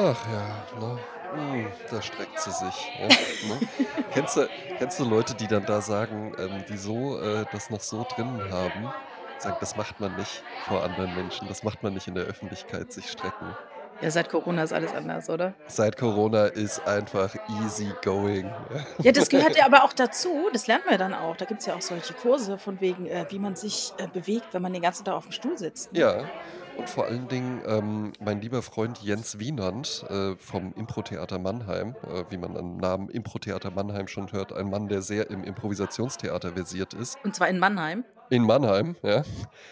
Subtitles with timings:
[0.00, 1.04] Ach ja, ne?
[1.30, 3.62] Hm, da streckt sie sich, ja, ne?
[4.10, 7.82] Kennst du kennst du Leute, die dann da sagen, ähm, die so äh, das noch
[7.82, 8.94] so drin haben,
[9.38, 12.92] sagen: „Das macht man nicht vor anderen Menschen, das macht man nicht in der Öffentlichkeit,
[12.92, 13.56] sich strecken.“
[14.00, 15.56] Ja, seit Corona ist alles anders, oder?
[15.70, 19.12] Seit Corona ist einfach easy going, ja.
[19.12, 21.36] Das gehört ja aber auch dazu, das lernen wir dann auch.
[21.36, 24.62] Da gibt's ja auch solche Kurse von wegen, äh, wie man sich, äh, bewegt, wenn
[24.62, 26.04] man den ganzen Tag auf'm Stuhl sitzt, ne?
[26.04, 26.30] Ja,
[26.78, 32.24] und vor allen Dingen, ähm, mein lieber Freund Jens Wienand, äh, vom Impro-Theater Mannheim, äh,
[32.30, 36.94] wie man am Namen Impro-Theater Mannheim schon hört, ein Mann, der sehr im Improvisationstheater versiert
[36.94, 37.18] ist.
[37.22, 38.04] Und zwar in Mannheim?
[38.30, 39.22] In Mannheim, ja.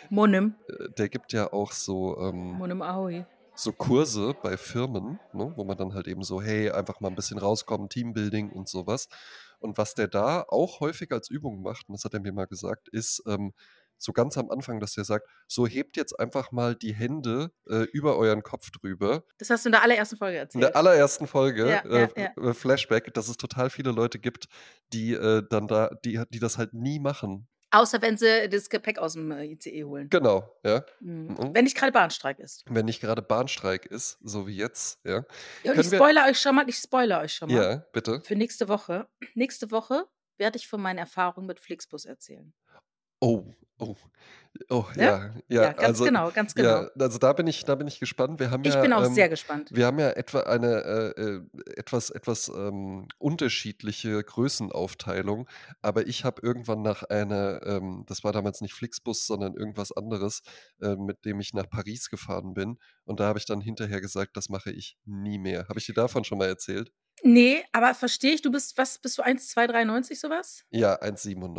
[0.09, 0.57] Monum.
[0.69, 3.27] Äh, der gibt ja auch so, ähm Monum Ahoy.
[3.55, 7.15] so Kurse bei Firmen, ne, wo man dann halt eben so: „Hey, einfach mal 'n
[7.17, 9.09] bisschen rauskommen, Teambuilding“ und so was.
[9.61, 12.47] Und was der da auch häufig als Übung macht, und das hat er mir mal
[12.47, 13.53] gesagt, ist, ähm,
[13.99, 17.83] so ganz am Anfang, dass der sagt: „So, hebt jetzt einfach mal die Hände, äh,
[17.93, 20.77] über euren Kopf drüber.“ Das hast du in der allerersten Folge In der erzählt.
[20.77, 22.37] allerersten Folge, Ja, äh, ja, ja.
[22.49, 24.47] äh, Flashback, dass es total viele Leute gibt,
[24.93, 27.47] die, äh, dann da die die das halt nie machen.
[27.71, 30.13] Außer wenn sie das Gepäck aus'm, äh, ICE holen.
[30.13, 30.85] Genau, ja.
[31.01, 31.39] Mhm.
[31.39, 31.55] Mhm.
[31.55, 32.67] Wenn nicht grade Bahnstreik ist.
[32.69, 35.25] Wenn nicht grade Bahnstreik ist, so wie jetzt, ja.
[35.63, 38.23] Ja, und ich Können spoilere euch schon mal ich spoilere euch schon mal Ja, bitte.
[38.23, 39.09] für nächste Woche.
[39.35, 42.55] Nächste Woche werde ich von meinen Erfahrungen mit Flixbus erzählen.
[43.23, 43.45] Oh,
[43.81, 43.97] oh,
[44.71, 45.13] oh, Ne?
[45.13, 46.83] ja, ja, Ja, ganz also genau, ganz genau.
[46.83, 48.41] ja, also da bin ich da bin ich gespannt.
[48.41, 49.73] Wir haben Ich ja, bin auch ähm sehr gespannt.
[49.73, 50.85] wir haben ja etwa eine,
[51.17, 51.41] äh, äh,
[51.77, 55.49] etwas etwas, ähm, unterschiedliche Größenaufteilung,
[55.83, 60.43] aber ich habe irgendwann nach einer, ähm das war damals nicht Flixbus, sondern irgendwas anderes,
[60.81, 62.79] äh, mit dem ich nach Paris gefahren bin.
[63.05, 65.95] Und da habe ich dann hinterher gesagt: „Das mache ich nie mehr.“ Habe ich dir
[65.95, 66.93] davon schon mal erzählt?
[67.23, 70.65] Ne, aber verstehe ich, du bist was bist du 1,293 so was?
[70.71, 70.95] Ja,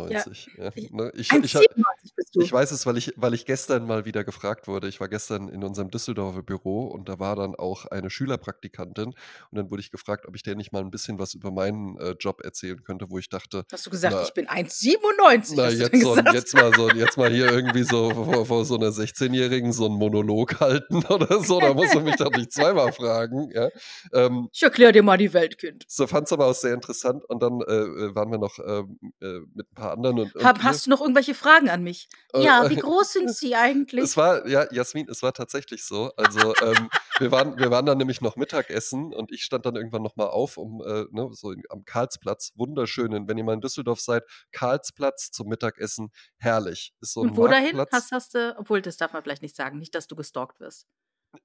[0.06, 1.10] Ja, 1,97, ja, ich ne?
[1.14, 2.52] Ich ich ha 1,97 bist ich du?
[2.52, 4.88] weiß es, weil ich weil ich gestern mal wieder gefragt wurde.
[4.88, 9.16] Ich war gestern in unserem Düsseldorfer Büro und da war dann auch eine Schülerpraktikantin und
[9.52, 12.16] dann wurde ich gefragt, ob ich der nicht mal 'n bisschen was über meinen, äh,
[12.20, 16.00] Job erzählen könnte, wo ich dachte: Hast du gesagt: „Na“ „Ich bin 1,97“, „na, jetzt
[16.02, 19.86] so jetzt mal so jetzt mal hier irgendwie so vor vor so 'ner Sechzehnjährigen so
[19.86, 23.70] 'n Monolog halten oder so, da musst du mich doch nicht zweimal fragen“, ja?
[24.12, 25.88] Ähm Ich erkläre dir mal die Welt, Kind.
[25.90, 29.40] so fand's aber auch sehr interessant und dann, äh, äh, waren wir noch, ähm, äh,
[29.54, 32.08] mit 'n paar anderen und und Hab hast du noch irgendwelche Fragen an mich?
[32.34, 33.54] Äh, Ja, wie groß sind Sie
[33.96, 34.16] es eigentlich?
[34.16, 36.12] war ja, Jasmin, es war tatsächlich so.
[36.16, 40.02] Also, ähm, wir waren wir waren dann nämlich noch Mittagessen und ich stand dann irgendwann
[40.02, 43.60] noch mal auf, um, äh, ne, so in am Karlsplatz, wunderschönen wenn ihr mal in
[43.60, 46.92] Düsseldorf seid, Karlsplatz zum Mittagessen, herrlich.
[47.00, 47.76] Ist so 'n Und wo dahin?
[47.76, 47.90] Marktplatz.
[47.90, 50.86] Hast hast du obwohl, das darf man vielleicht nicht sagen, nicht, dass du gestalkt wirst.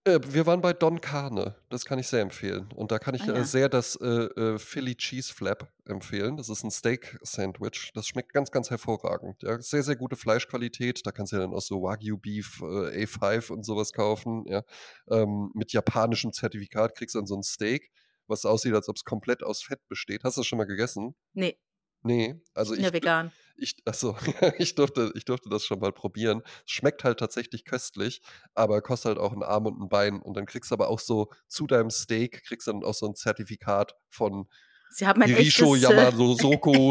[0.06, 2.70] Äh, wir waren bei Don Carne, das kann ich sehr empfehlen.
[2.76, 3.46] Und da kann Ah ich, äh, ja.
[3.46, 6.36] sehr das, äh, äh, Philly Cheese Flap empfehlen.
[6.38, 7.92] Das ist 'n Steak-Sandwich.
[7.94, 9.60] Das schmeckt ganz, ganz hervorragend, ja.
[9.62, 11.06] Sehr, sehr gute Fleischqualität.
[11.06, 14.44] Da kannst du dir dann auch so Wagyu Beef, äh, A5 und so was kaufen,
[14.48, 14.64] ja.
[15.10, 17.92] Ähm, mit japanischem Zertifikat kriegst du dann so 'n Steak,
[18.28, 20.24] was aussieht, als ob's komplett aus Fett besteht.
[20.24, 21.16] Hast du das schon mal gegessen?
[21.36, 21.58] Ne.
[22.04, 23.34] Ne, Ich also ja ich d vegan.
[23.56, 24.16] Ich ach so,
[24.58, 26.42] ich durfte ich durfte das schon mal probieren.
[26.66, 28.22] Schmeckt halt tatsächlich köstlich,
[28.56, 30.22] aber kostet halt auch 'n Arm und 'n Bein.
[30.22, 33.06] Und dann kriegst du aber auch so zu deinem Steak kriegst du dann auch so
[33.08, 34.48] 'n Zertifikat von
[34.92, 36.14] Sie haben ein Hirisho echtes, äh und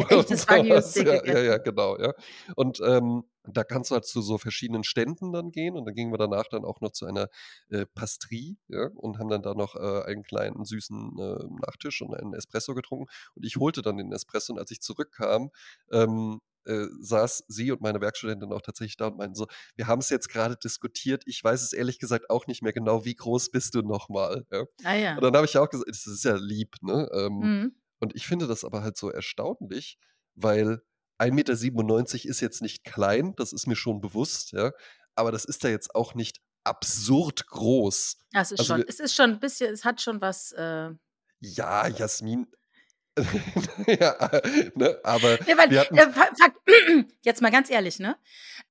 [0.11, 0.49] echtes.
[0.49, 2.13] Wagyu-Steak Ja, ja, ja, genau, ja.
[2.57, 6.13] Und, ähm, da kannst du halt zu so verschiedenen Ständen dann gehen und dann gingen
[6.13, 7.29] wir danach dann auch noch zu einer,
[7.71, 12.15] äh, Pastry, ja, und haben dann da noch, äh, einen kleinen süßen, äh, Nachtisch und
[12.15, 13.07] einen Espresso getrunken.
[13.35, 15.51] Und ich holte dann den Espresso und als ich zurückkam,
[15.93, 19.47] ähm, äh, saß sie und meine Werkstudentin auch tatsächlich da und meinten so:
[19.77, 21.25] „Wir haben's jetzt grade diskutiert.
[21.27, 23.05] Ich weiß es ehrlich gesagt auch nicht mehr genau.
[23.05, 24.61] Wie groß bist du noch mal?“ Ja?
[24.85, 25.25] Ah Und ja.
[25.25, 27.09] dann habe ich auch gesagt das ist ja lieb, ne?
[27.15, 27.73] Ähm, Mhm.
[28.01, 29.99] und ich finde das aber halt so erstaunlich,
[30.35, 30.83] weil
[31.19, 34.73] 1,97 m ist jetzt nicht klein, das ist mir schon bewusst, ja,
[35.15, 38.17] aber das ist ja jetzt auch nicht absurd groß.
[38.35, 40.53] Ja, es ist Also schon wir es ist schon 'n bisschen es hat schon was,
[40.53, 40.93] äh
[41.45, 42.47] Ja, Jasmin.
[43.87, 44.15] Ja,
[44.75, 48.17] ne, aber Ne, weil, hatten äh, jetzt mal ganz ehrlich, ne?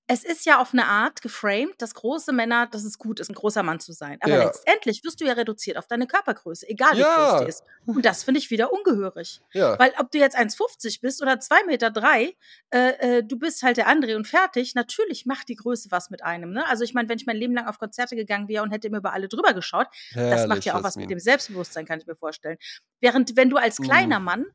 [0.10, 3.34] Es ist ja auf 'ne Art geframed, dass große Männer dass es gut ist, 'n
[3.36, 4.18] großer Mann zu sein.
[4.22, 4.38] Aber Ja.
[4.38, 7.46] letztendlich wirst du ja reduziert auf deine Körpergröße, egal wie groß die Ja.
[7.46, 7.64] ist.
[7.86, 9.42] Und das finde ich wieder ungehörig.
[9.54, 9.78] Ja.
[9.78, 12.36] Weil ob du jetzt 1,50 bist oder 2,3
[12.72, 14.76] m, äh, äh, du bist halt der André und fertig.
[14.76, 16.68] Natürlich macht die Größe was mit einem, ne?
[16.68, 18.98] Also, ich meine, wenn ich mein Leben lang auf Konzerte gegangen wäre und hätte immer
[18.98, 19.88] über alle drüber geschaut,
[20.30, 22.58] das macht Herrlich, ja auch was mit dem Selbstbewusstsein, kann ich mir vorstellen.
[23.00, 24.46] Während wenn du als kleiner Hm, Mann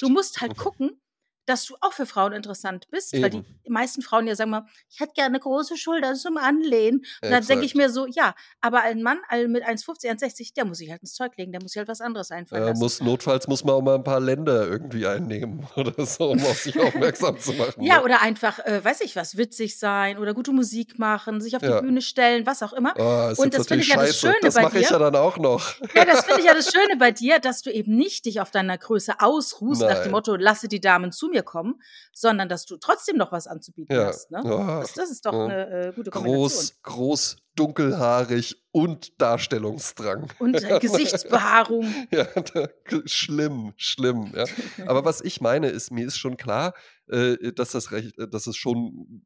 [0.00, 0.10] du schlecht.
[0.10, 1.00] musst halt gucken,
[1.46, 3.46] dass du auch für Frauen interessant bist, weil die Eben.
[3.68, 7.00] meisten Frauen ja sagen mal, ich hätte gerne große Schultern zum Anlehnen.
[7.22, 9.18] Und dann denke ich mir so, ja, aber ein Mann
[9.48, 12.00] mit 1,50, 1,60, der muss sich halt ins Zeug legen, der muss sich halt was
[12.00, 12.78] anderes einfallen Äh, lassen.
[12.80, 16.58] muss notfalls muss man auch mal ein paar Länder irgendwie einnehmen oder so, um auf
[16.60, 18.04] sich aufmerksam zu machen, Ja, ne?
[18.04, 21.68] oder einfach, äh, weiß ich was, witzig sein oder gute Musik machen, sich auf die
[21.68, 21.80] Ja.
[21.80, 22.94] Bühne stellen, was auch immer.
[22.98, 24.18] Oh, Und das finde ich ja das.
[24.18, 24.92] Schöne Das bei mache ich dir.
[24.92, 25.62] ja dann auch noch.
[25.94, 28.50] Ja, das finde ich ja das Schöne bei dir, dass du eben nicht dich auf
[28.50, 30.10] deiner Größe ausruhst nach dem Nein.
[30.12, 31.80] Motto: „Lasse die Damen zu mir kommen“,
[32.12, 34.06] sondern dass du trotzdem noch was anzubieten Ja.
[34.06, 34.40] hast, ne?
[34.44, 35.48] Ach, Das das ist doch ne?
[35.48, 36.48] 'ne, äh, gute Kombination.
[36.48, 40.28] Groß, groß, dunkelhaarig und Darstellungsdrang.
[40.38, 41.84] Und, äh, Gesichtsbehaarung.
[42.12, 42.68] Ja, da
[43.06, 44.44] schlimm, schlimm, ja.
[44.86, 46.74] Aber was ich meine, ist, mir ist schon klar,
[47.08, 49.22] äh, dass das recht äh, dass es schon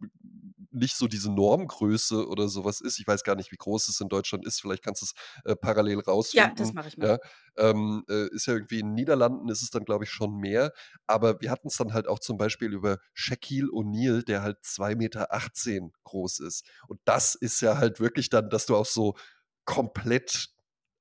[0.71, 2.99] nicht so diese Normgröße oder so was ist.
[2.99, 4.61] Ich weiß gar nicht, wie groß es in Deutschland ist.
[4.61, 5.15] Vielleicht kannst du's,
[5.45, 6.03] äh, parallel
[6.33, 7.09] Ja, das rausfinden, mache ich mal.
[7.09, 7.19] ja.
[7.57, 10.73] Ähm, äh, ist ja irgendwie in Niederlanden ist es dann, glaube ich, schon mehr.
[11.07, 15.91] Aber wir hatten's dann halt auch zum Beispiel über Shaquille O'Neal, der halt 2,18 Meter
[16.05, 16.65] groß ist.
[16.89, 19.15] Und das ist ja halt wirklich dann, dass du auch so
[19.65, 20.49] komplett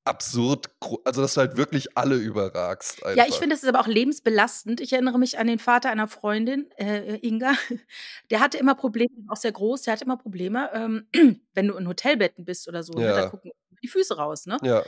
[0.05, 0.69] absurd
[1.05, 3.39] also, dass du halt wirklich alle überragst Ja, ich einfach.
[3.39, 4.81] finde, das ist aber auch lebensbelastend.
[4.81, 7.53] Ich erinnere mich an den Vater einer Freundin, äh, äh, Inga.
[8.29, 11.07] Der hatte immer Probleme auch sehr groß, der hatte immer Probleme, ähm,
[11.53, 13.23] wenn du in Hotelbetten bist oder so, ne, da Ja.
[13.23, 13.51] gucken
[13.83, 14.61] die Füße raus, ne?
[14.61, 14.85] Ja.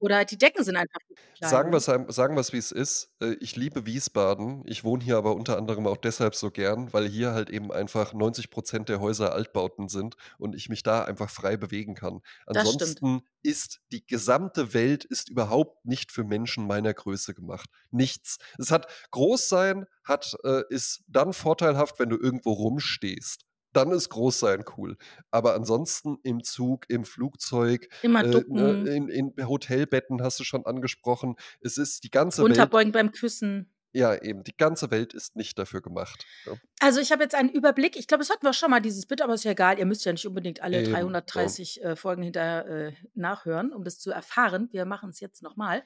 [0.00, 1.76] Oder die Decken sind einfach zu klein, Sagen ne?
[1.76, 3.10] wir's einem sagen wir's, wie's ist.
[3.20, 4.62] Äh, ich liebe Wiesbaden.
[4.66, 8.14] Ich wohne hier aber unter anderem auch deshalb so gern, weil hier halt eben einfach
[8.14, 12.22] 90% der Häuser Altbauten sind und ich mich da einfach frei bewegen kann.
[12.46, 17.68] Ansonsten ist die gesamte Welt ist überhaupt nicht für Menschen meiner Größe gemacht.
[17.90, 18.38] Nichts.
[18.58, 23.44] Es hat Großsein hat äh, ist dann vorteilhaft, wenn du irgendwo rumstehst.
[23.72, 24.96] Dann ist Großsein cool.
[25.30, 28.86] Aber ansonsten im Zug, im Flugzeug, Immer äh, ne, ducken.
[28.86, 31.36] in in Hotelbetten hast du schon angesprochen.
[31.60, 33.72] Es ist die ganze Welt Runterbeugen beim Küssen.
[33.92, 36.54] Ja, eben, die ganze Welt ist nicht dafür gemacht, ja.
[36.82, 37.96] Also, ich habe jetzt einen Überblick.
[37.96, 39.78] Ich glaube, das hatten wir schon mal, dieses Bit, aber ist ja egal.
[39.78, 41.00] Ihr müsst ja nicht unbedingt alle Eben, ja.
[41.00, 44.68] 330, äh, Folgen hinterher, äh, nachhören, um das zu erfahren.
[44.72, 45.82] Wir machen's jetzt noch mal.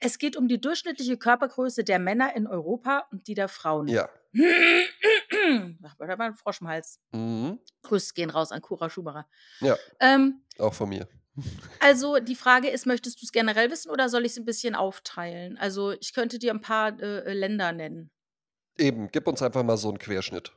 [0.00, 3.88] Es geht um die durchschnittliche Körpergröße der Männer in Europa und die der Frauen.
[3.88, 4.08] Ja.
[5.82, 7.00] Ach, da war 'n Frosch im Hals.
[7.12, 7.58] Mhm.
[7.82, 9.26] Grüße gehen raus an Cora Schumacher.
[9.60, 9.76] Ja.
[10.00, 11.08] Ähm, Auch von mir.
[11.80, 15.56] Also, die Frage ist, möchtest du's generell wissen oder soll ich's 'n bisschen aufteilen?
[15.58, 18.10] Also, ich könnte dir 'n paar, äh, Länder nennen.
[18.76, 20.52] Eben, gib uns einfach mal so 'n Querschnitt.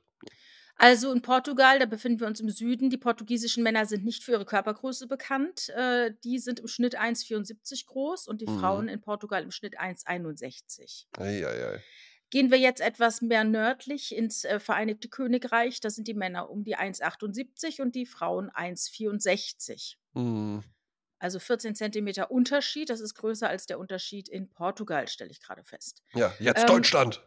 [0.78, 2.89] Also, in Portugal, da befinden wir uns im Süden.
[2.89, 5.69] Die portugiesischen Männer sind nicht für ihre Körpergröße bekannt.
[5.69, 8.89] Äh, die sind im Schnitt 1,74 groß und die Frauen Mhm.
[8.89, 11.06] in Portugal im Schnitt 1,61.
[11.18, 11.83] Ei, ei, ei.
[12.31, 16.63] Gehen wir jetzt etwas mehr nördlich ins, äh, Vereinigte Königreich, da sind die Männer um
[16.63, 19.98] die 1,78 und die Frauen 1,64.
[20.13, 20.63] Mhm.
[21.19, 22.89] Also, 14 Zentimeter Unterschied.
[22.89, 26.01] Das ist größer als der Unterschied in Portugal, stelle ich grade fest.
[26.16, 27.22] Ja, jetzt Ähm, Deutschland.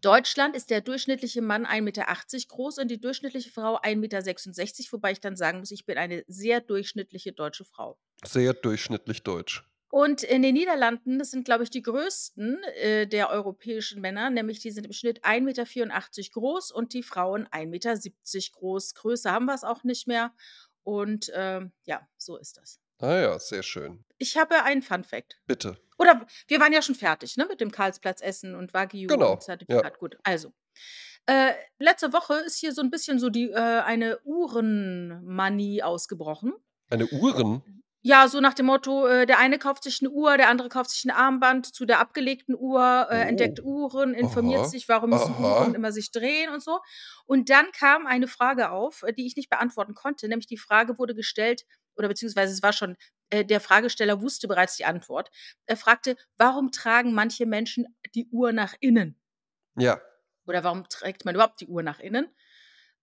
[0.00, 2.06] Deutschland ist der durchschnittliche Mann 1,80 Meter
[2.48, 6.24] groß und die durchschnittliche Frau 1,66 Meter, wobei ich dann sagen muss, ich bin eine
[6.26, 7.98] sehr durchschnittliche deutsche Frau.
[8.24, 9.64] Sehr durchschnittlich deutsch.
[9.96, 14.60] Und in den Niederlanden, das sind, glaube ich, die größten, äh, der europäischen Männer, nämlich
[14.60, 18.92] die sind im Schnitt 1,84 Meter groß und die Frauen 1,70 Meter groß.
[18.92, 20.34] Größer haben wir's auch nicht mehr
[20.82, 22.78] und, ähm, ja, so ist das.
[22.98, 24.04] Ah ja, sehr schön.
[24.18, 25.38] Ich habe einen Fun Fact.
[25.46, 25.78] Bitte.
[25.98, 29.42] Oder wir waren ja schon fertig, ne, mit dem Karlsplatz Essen und Wagyu Genau, und
[29.44, 29.98] Zertifikat.
[29.98, 30.52] Gut, also,
[31.24, 36.52] äh, letzte Woche ist hier so 'n bisschen so die, äh eine Uhrenmanie ausgebrochen.
[36.90, 37.82] Eine Uhren?
[38.08, 40.90] Ja, so nach dem Motto, äh, der eine kauft sich 'ne Uhr, der andere kauft
[40.90, 43.64] sich 'n Armband zu der abgelegten Uhr, äh, entdeckt Oh.
[43.64, 44.64] Uhren, informiert Aha.
[44.64, 45.42] sich, warum müssen Aha.
[45.42, 46.78] Uhren immer sich drehen und so.
[47.26, 50.98] Und dann kam eine Frage auf, äh, die ich nicht beantworten konnte, nämlich die Frage
[51.00, 51.64] wurde gestellt
[51.96, 52.94] oder beziehungsweise es war schon
[53.30, 55.30] äh, der Fragesteller wusste bereits die Antwort.
[55.66, 59.16] Er fragte: „Warum tragen manche Menschen die Uhr nach innen?“
[59.76, 60.00] Ja.
[60.48, 62.28] Oder warum trägt man überhaupt die Uhr nach innen?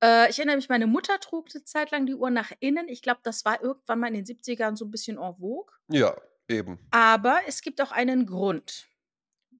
[0.03, 2.89] Äh, ich erinnere mich, meine Mutter trug 'ne Zeit lang die Uhr nach innen.
[2.89, 5.74] Ich glaube, das war irgendwann mal in den 70ern so 'n bisschen en vogue.
[5.89, 6.15] Ja,
[6.48, 6.79] eben.
[6.93, 8.86] Aber es gibt auch einen Grund,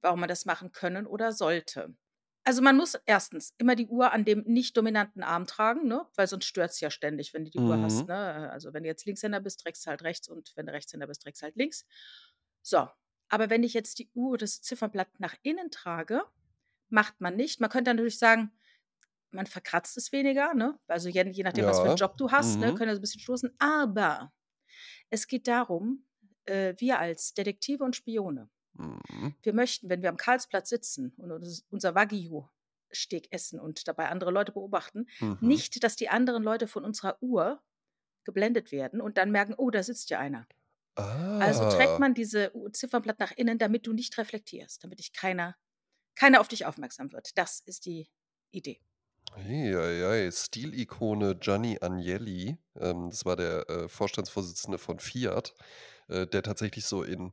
[0.02, 1.96] warum man das machen können oder sollte.
[2.44, 3.54] Also, man muss 1.
[3.58, 7.34] immer die Uhr an dem nicht dominanten Arm tragen, ne, weil sonst stört's ja ständig,
[7.34, 8.08] wenn du die Uhr hast, Mhm.
[8.08, 8.50] ne?
[8.52, 11.22] Also, wenn du jetzt Linkshänder bist, trägst du halt rechts und wenn du Rechtshänder bist,
[11.22, 11.86] trägst du halt links.
[12.62, 12.88] So,
[13.30, 16.22] aber wenn ich jetzt die Uhr das Ziffernblatt nach innen trage,
[16.90, 18.52] macht man nicht man könnte natürlich sagen,
[19.34, 20.78] man verkratzt es weniger, ne?
[20.88, 21.96] Also, je je nachdem, was für 'n Ja.
[21.96, 22.74] Job du hast, ne, Mhm.
[22.74, 23.54] können ja so 'n bisschen stoßen.
[23.58, 24.32] Aber
[25.10, 26.06] es geht darum,
[26.46, 29.34] äh, wir als Detektive und Spione, Mhm.
[29.42, 34.30] wir möchten, wenn wir am Karlsplatz sitzen und uns unser Wagyu-Steak essen und dabei andere
[34.32, 35.34] Leute beobachten, Mhm.
[35.40, 37.62] nicht, dass die anderen Leute von unserer Uhr
[38.24, 40.48] geblendet werden und dann merken: „Oh, da sitzt ja einer.“
[41.38, 42.00] Also, trägt Ah.
[42.00, 45.56] man diese Ziffernblatt nach innen, damit du nicht reflektierst, damit dich keiner
[46.16, 47.38] keiner auf dich aufmerksam wird.
[47.38, 48.10] Das ist die
[48.52, 48.80] Idee.
[49.36, 55.54] Ei, ei, ei, Stilikone Gianni Agnelli, ähm, das war der, äh, Vorstandsvorsitzende von Fiat,
[56.08, 57.32] äh, der tatsächlich so in,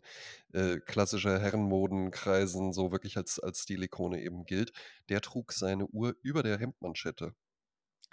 [0.54, 4.74] äh, klassischer Herrenmodenkreisen so wirklich als als Stilikone eben gilt.
[5.10, 7.36] Der trug seine Uhr über der Hemdmanschette.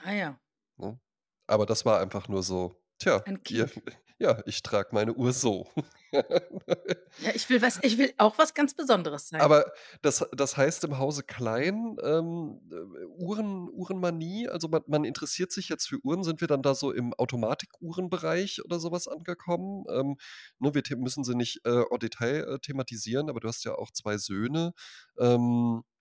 [0.04, 0.40] Ah ja.
[0.76, 0.98] Ne?
[1.46, 3.70] Aber das war einfach nur so: „Tja, Ein ihr.
[4.18, 5.66] Ja, ich trage meine Uhr so.“
[7.20, 9.40] Ja, ich will was ich will auch was ganz Besonderes sein.
[9.40, 9.72] Aber
[10.02, 15.68] das das heißt im Hause Klein, ähm, äh, Uhren Uhrenmanie, also man man interessiert sich
[15.68, 16.22] jetzt für Uhren.
[16.24, 19.84] Sind wir dann da so im Automatikuhrenbereich oder so was angekommen?
[19.90, 20.16] Ähm,
[20.60, 23.90] ne, wir müssen sie nicht, äh, en Detail, äh, thematisieren, aber du hast ja auch
[23.90, 24.72] 2 Söhne.
[25.18, 25.97] Ähm, äh,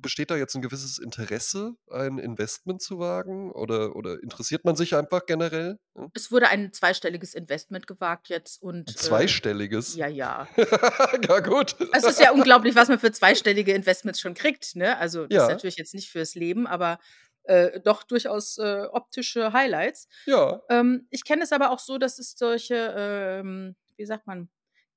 [0.00, 4.94] besteht da jetzt 'n gewisses Interesse, ein Investment zu wagen oder oder interessiert man sich
[4.96, 6.10] einfach generell, ne?
[6.16, 9.94] Es wurde ein zweistelliges Investment gewagt jetzt und, äh zweistelliges?
[9.94, 10.48] ja, ja.
[11.28, 11.76] Ja gut.
[11.92, 14.96] Es ist ja unglaublich, was man für zweistellige Investments schon kriegt, ne?
[14.98, 15.48] Also, das ist Ja.
[15.48, 16.98] natürlich jetzt nicht fürs Leben, aber,
[17.44, 20.08] äh, doch durchaus, äh, optische Highlights.
[20.26, 20.62] Ja.
[20.70, 24.48] Ähm, ich kenne es aber auch so, dass es solche, ähm, wie sagt man,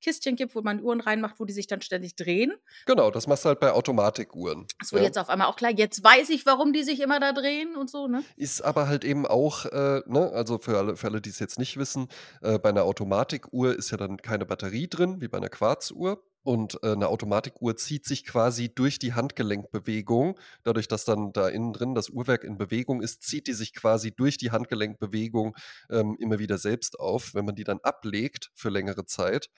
[0.01, 2.54] Kistchen gibt, wo man Uhren reinmacht, wo die sich dann ständig drehen.
[2.88, 5.06] Genau, das machst du halt bei Automatikuhren, Das wurde ja.
[5.06, 5.72] jetzt auf einmal auch klar.
[5.72, 8.24] Jetzt weiß ich, warum die sich immer da drehen und so, ne?
[8.38, 11.75] Ist aber halt eben auch, äh, ne also für alle für alle, die's jetzt nicht
[11.77, 12.08] wissen,
[12.44, 16.24] äh, bei 'ner Automatikuhr ist ja dann keine Batterie drin, wie bei 'ner Quarzuhr.
[16.48, 20.39] Und, äh, 'ne Automatikuhr zieht sich quasi durch die Handgelenkbewegung.
[20.63, 24.13] Dadurch, dass dann da innen drin das Uhrwerk in Bewegung ist, zieht die sich quasi
[24.16, 25.58] durch die Handgelenkbewegung,
[25.89, 27.34] ähm, immer wieder selbst auf.
[27.36, 29.50] Wenn man die dann ablegt für längere Zeit,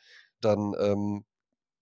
[0.41, 1.25] dann, ähm,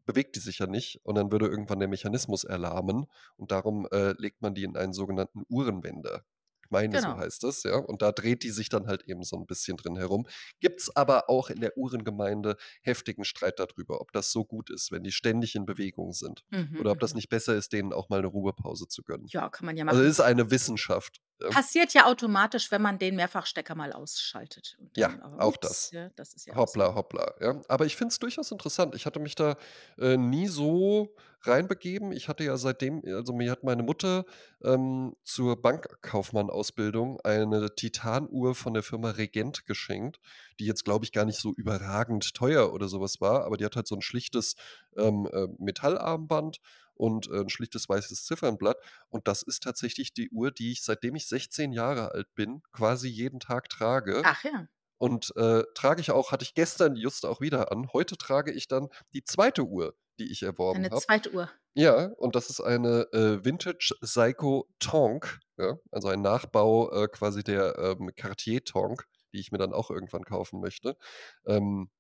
[0.05, 4.13] bewegt die sich ja nicht und dann würde irgendwann der Mechanismus erlahmen und darum, äh,
[4.19, 6.23] legt man die in einen sogenannten Uhrenwender.
[6.71, 7.17] Meine, so Genau.
[7.17, 7.77] heißt das, ja.
[7.77, 10.27] Und da dreht die sich dann halt eben so 'n bisschen drin herum.
[10.59, 14.91] Gibt's aber auch in der Uhrengemeinde heftigen Streit da drüber, ob das so gut ist,
[14.91, 17.17] wenn die ständig in Bewegung sind Mhm, oder ob das mhm.
[17.17, 19.31] nicht besser ist, denen auch mal 'ne Ruhepause zu gönnen.
[19.33, 20.03] Ja, kann man ja Also, machen.
[20.03, 21.19] ist eine Wissenschaft.
[21.49, 25.57] Passiert ja automatisch, wenn man den Mehrfachstecker mal ausschaltet und Ja, dann aber auch ups,
[25.57, 25.91] das.
[25.91, 26.81] ja, das ist ja auch so.
[26.81, 27.61] Hoppla, hoppla, ja.
[27.67, 28.95] Aber ich finde es durchaus interessant.
[28.95, 29.57] Ich hatte mich da,
[29.99, 32.11] äh, nie so reinbegeben.
[32.13, 34.25] Ich hatte ja seitdem also, mir hat meine Mutter,
[34.63, 40.19] ähm, zur Bankkaufmann-Ausbildung eine Titanuhr von der Firma Regent geschenkt,
[40.59, 43.65] die jetzt, glaube ich, gar nicht so überragend teuer oder so was war, aber die
[43.65, 44.55] hat halt so 'n schlichtes,
[44.97, 46.57] ähm, äh, Metallarmband
[46.97, 48.77] und, äh, 'n schlichtes weißes Ziffernblatt.
[49.09, 53.07] Und das ist tatsächlich die Uhr, die ich, seitdem ich 16 Jahre alt bin, quasi
[53.09, 54.21] jeden Tag trage.
[54.25, 54.67] Ach ja.
[54.99, 57.89] Und, äh, trage ich auch hatte ich gestern just auch wieder an.
[57.93, 59.63] Heute trage ich dann die 2.
[59.63, 61.01] Uhr, die ich erworben Eine habe.
[61.01, 61.31] 2.
[61.33, 61.49] Uhr.
[61.75, 67.43] Ja, und das ist eine, äh, Vintage Seiko Tank, ja, also ein Nachbau, äh, quasi
[67.43, 70.97] der, ähm, Cartier Tank, die ich mir dann auch irgendwann kaufen möchte.
[71.45, 71.91] Ähm,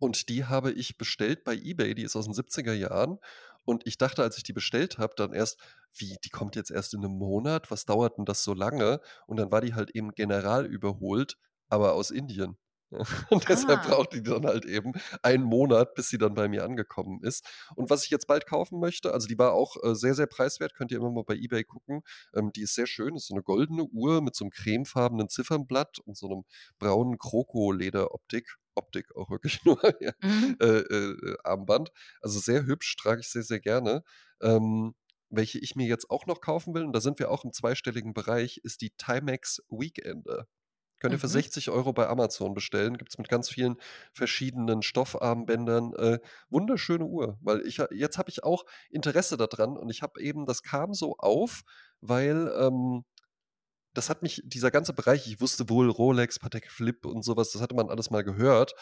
[0.00, 3.18] und die habe ich bestellt bei eBay, die ist aus den 70er Jahren.
[3.64, 5.58] Und ich dachte, als ich die bestellt habe, dann erst:
[5.96, 7.70] „Wie, die kommt jetzt erst in 'nem Monat?
[7.70, 11.36] Was dauert 'n das so lange?“ Und dann war die halt eben generalüberholt,
[11.68, 12.58] aber aus Indien.
[13.30, 13.82] Und deshalb Ah.
[13.82, 14.92] braucht die dann halt eben
[15.22, 17.44] einen Monat, bis sie dann bei mir angekommen ist.
[17.76, 20.74] Und was ich jetzt bald kaufen möchte also, die war auch, äh, sehr, sehr preiswert,
[20.74, 22.02] könnt ihr immer mal bei eBay gucken.
[22.34, 26.00] Ähm, die ist sehr schön, ist so 'ne goldene Uhr mit so 'nem cremefarbenen Ziffernblatt
[26.00, 26.44] und so 'nem
[26.78, 30.56] braunen Krokolederoptik Optik auch wirklich nur, ja, Mhm.
[30.60, 31.90] äh, äh, Armband.
[32.20, 34.02] Also, sehr hübsch, trage ich sehr, sehr gerne.
[34.42, 34.94] Ähm,
[35.30, 38.12] welche ich mir jetzt auch noch kaufen will, und da sind wir auch im zweistelligen
[38.14, 40.46] Bereich, ist die Timex Weekender.
[41.00, 41.42] Könnt ihr für Mhm.
[41.70, 42.96] 60 € bei Amazon bestellen.
[42.96, 43.76] Gibt's mit ganz vielen
[44.14, 45.94] verschiedenen Stoffarmbändern.
[45.94, 50.20] Äh, wunderschöne Uhr, weil ich jetzt habe ich auch Interesse da dran und ich habe
[50.22, 51.62] eben das kam so auf,
[52.00, 53.04] weil, ähm,
[53.94, 57.52] das hat mich dieser ganze Bereich ich wusste wohl Rolex, Patek Philippe und so was,
[57.52, 58.74] das hatte man alles mal gehört.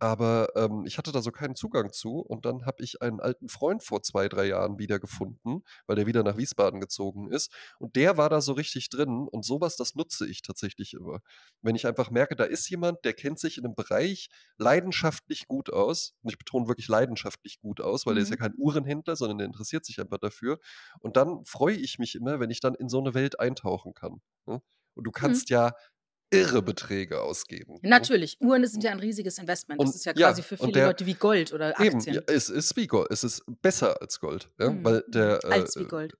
[0.00, 3.48] Aber, ähm, ich hatte da so keinen Zugang zu und dann habe ich einen alten
[3.48, 7.50] Freund vor 2, 3 Jahren wiedergefunden, weil der wieder nach Wiesbaden gezogen ist.
[7.78, 11.20] Und der war da so richtig drin und so was, das nutze ich tatsächlich immer.
[11.62, 15.72] Wenn ich einfach merke, da ist jemand, der kennt sich in 'nem Bereich leidenschaftlich gut
[15.72, 18.38] aus und ich betone wirklich leidenschaftlich gut aus, weil der ist ja Mhm.
[18.38, 20.58] kein Uhrenhändler, sondern der interessiert sich einfach dafür.
[21.00, 24.20] Und dann freue ich mich immer, wenn ich dann in so 'ne Welt eintauchen kann,
[24.46, 24.60] ne?
[24.96, 25.44] Und du Mhm.
[25.44, 25.72] kannst ja
[26.30, 27.88] irre Beträge ausgeben, ne?
[27.90, 29.80] Natürlich, Uhren sind ja ein riesiges Investment.
[29.80, 32.20] Das Und ist ja quasi ja, für viele der Leute wie Gold oder eben, ja,
[32.20, 32.22] Aktien.
[32.26, 33.10] es ist wie Gold.
[33.10, 36.14] Es ist besser als Gold, ja, Mhm, weil der, äh, Als wie äh Gold.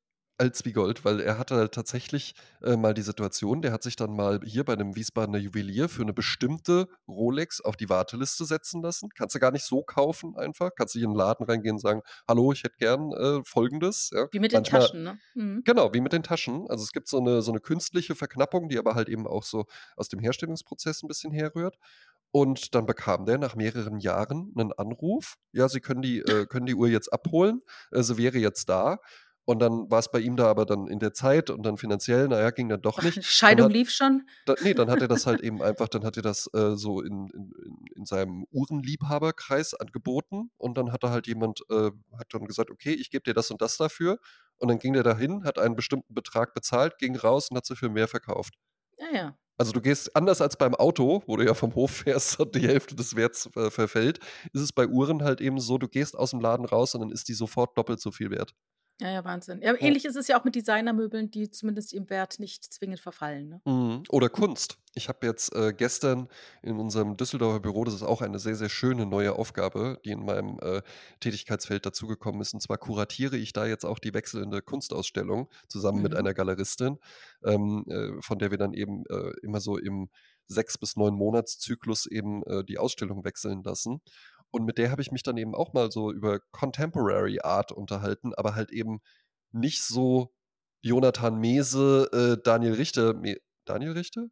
[0.44, 3.96] Als wie Gold, weil er hatte halt tatsächlich, äh, mal die Situation, der hat sich
[3.96, 8.82] dann mal hier bei 'nem Wiesbadener Juwelier für 'ne bestimmte Rolex auf die Warteliste setzen
[8.82, 9.08] lassen.
[9.14, 10.70] Kannst du gar nicht so kaufen einfach.
[10.76, 14.26] Kannst nicht in 'n Laden reingehen und sagen: „Hallo, ich hätte gern, äh, Folgendes“, ja?
[14.32, 15.20] Wie mit den Manchmal Taschen, ne?
[15.34, 15.64] Mhm.
[15.64, 16.66] genau, wie mit den Taschen.
[16.70, 19.66] Also, es gibt so 'ne so 'ne künstliche Verknappung, die aber halt eben auch so
[19.96, 21.76] aus dem Herstellungsprozess 'n bisschen herrührt.
[22.32, 26.66] Und dann bekam der nach mehreren Jahren 'nen Anruf: „Ja, Sie können die äh, können
[26.66, 27.62] die Uhr jetzt abholen.
[27.92, 28.98] Äh, sie wäre jetzt da.“
[29.46, 32.40] Und dann war's bei ihm da aber dann in der Zeit und dann finanziell, na
[32.40, 33.22] ja, ging dann doch nicht.
[33.22, 34.28] Scheidung hat lief schon?
[34.46, 37.00] da ne, dann hat er das halt eben einfach dann hat er das, äh, so
[37.02, 42.28] in in in in seinem Uhrenliebhaberkreis angeboten und dann hat da halt jemand äh, hat
[42.32, 44.18] dann gesagt: „Okay, ich gebe dir das und das dafür.“
[44.58, 47.76] Und dann ging der dahin, hat einen bestimmten Betrag bezahlt, ging raus und hat sie
[47.76, 48.54] für mehr verkauft.
[48.98, 49.38] Ja, ja.
[49.58, 52.66] Also, du gehst anders als beim Auto, wo du ja vom Hof fährst und die
[52.66, 54.18] Hälfte des Werts, äh, verfällt,
[54.52, 57.28] ist es bei Uhren halt eben so, du gehst aus'm Laden raus und dann ist
[57.28, 58.54] die sofort doppelt so viel wert.
[59.00, 59.60] Ja, ja, Wahnsinn.
[59.62, 59.88] Ja, Ja.
[59.88, 63.62] ähnlich ist es ja auch mit Designermöbeln, die zumindest ihrem Wert nicht zwingend verfallen, ne?
[63.66, 64.02] Mhm.
[64.10, 64.76] Oder Kunst.
[64.94, 66.28] Ich habe jetzt, äh, gestern
[66.62, 70.24] in unserem Düsseldorfer Büro das ist auch eine sehr, sehr schöne neue Aufgabe, die in
[70.24, 70.82] meinem, äh,
[71.20, 72.52] Tätigkeitsfeld dazugekommen ist.
[72.54, 76.18] Und zwar kuratiere ich da jetzt auch die wechselnde Kunstausstellung zusammen mit Mhm.
[76.18, 76.98] einer Galeristin,
[77.42, 80.10] ähm, äh, von der wir dann eben, äh, immer so im
[80.46, 84.00] 6 bis 9 Monatszyklus eben, äh, die Ausstellung wechseln lassen.
[84.54, 88.32] Und mit der habe ich mich dann eben auch mal so über Contemporary Art unterhalten,
[88.34, 89.00] aber halt eben
[89.52, 90.32] nicht so
[90.82, 92.08] Jonathan Mese,
[92.38, 94.28] äh, Daniel Richter Me Daniel Richter?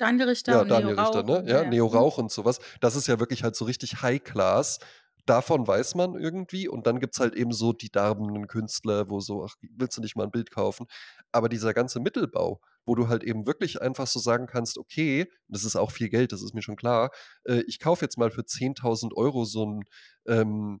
[0.00, 1.44] Daniel Richter Ja, und Neo Daniel Richter, Rauch ne?
[1.46, 1.64] ja, Ja.
[1.64, 1.86] Neo.
[1.86, 2.58] Rauch und so was.
[2.80, 4.78] Das ist ja wirklich halt so richtig High Class.
[5.26, 9.44] Davon weiß man irgendwie und dann gibt's halt eben so die darbenden Künstler, wo so:
[9.44, 10.86] „Ach, willst du nicht mal 'n Bild kaufen?“
[11.32, 15.64] Aber dieser ganze Mittelbau, wo du halt eben wirklich einfach so sagen kannst: „Okay, das
[15.64, 17.10] ist auch viel Geld, das ist mir schon klar.
[17.44, 19.84] Äh, ich kaufe jetzt mal für 10.000 € so 'n,
[20.26, 20.80] ähm,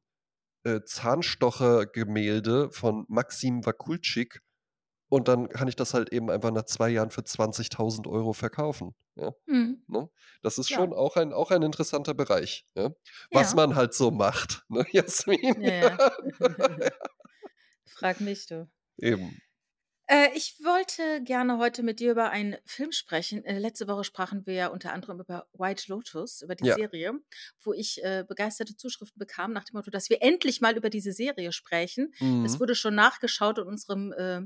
[0.64, 4.40] äh, Zahnstochergemälde von Maxim Wakultschik
[5.10, 8.94] und dann kann ich das halt eben einfach nach 2 Jahren für 20.000 € verkaufen“,
[9.16, 9.82] ja, Mhm.
[9.88, 10.10] ne?
[10.42, 10.70] Das ist Ja.
[10.70, 12.90] schon auch ein auch ein interessanter Bereich, ja?
[13.32, 15.56] Was man halt so macht, ne, Jasmin?
[15.56, 16.00] Ja, ja.
[16.80, 16.90] Ja?
[17.84, 18.70] Frag nicht, du.
[19.00, 19.40] Eben.
[20.10, 23.44] Äh, ich wollte gerne heute mit dir über einen Film sprechen.
[23.44, 26.74] Äh, letzte Woche sprachen wir ja unter anderem über White Lotus, über die Ja.
[26.76, 27.12] Serie,
[27.62, 31.12] wo ich, äh, begeisterte Zuschriften bekam nach dem Motto, dass wir endlich mal über diese
[31.12, 32.14] Serie sprechen.
[32.42, 32.60] Es Mhm.
[32.60, 34.40] wurde schon nachgeschaut in unserem, äh,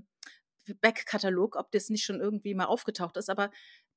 [0.81, 3.51] Back-Katalog, ob das nicht schon irgendwie mal aufgetaucht ist, aber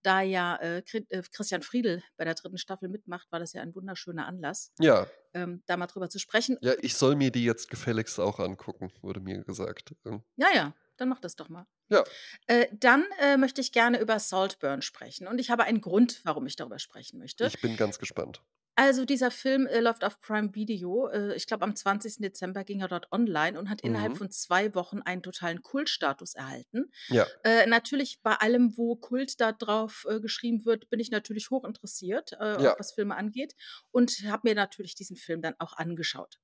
[0.03, 2.57] da ja, äh, Chri äh, Christian Friedel bei der 3.
[2.57, 5.07] Staffel mitmacht, war das ja ein wunderschöner Anlass, Ja.
[5.34, 6.57] ähm, da mal drüber zu sprechen.
[6.62, 10.24] Ja, ich soll mir die jetzt gefälligst auch angucken, wurde mir gesagt, ähm.
[10.38, 11.66] Ja, ja, dann mach das doch mal.
[11.90, 12.04] Ja.
[12.48, 16.46] Äh, dann, äh, möchte ich gerne über Saltburn sprechen und ich habe einen Grund, warum
[16.48, 17.46] ich darüber sprechen möchte.
[17.46, 18.42] Ich bin ganz gespannt.
[18.78, 21.08] Also, dieser Film, äh, läuft auf Prime Video.
[21.08, 22.22] Äh, ich glaube, am 20.
[22.22, 24.17] Dezember ging er dort online und hat innerhalb Mhm.
[24.17, 26.91] von 2 Wochen einen totalen Kultstatus erhalten.
[27.08, 27.26] Ja.
[27.46, 32.32] Äh, natürlich bei allem, wo Kult da drauf, äh, geschrieben wird, bin ich natürlich hochinteressiert,
[32.32, 32.76] Ja.
[32.78, 33.56] was Filme angeht
[33.91, 36.39] und habe mir natürlich diesen Film dann auch angeschaut.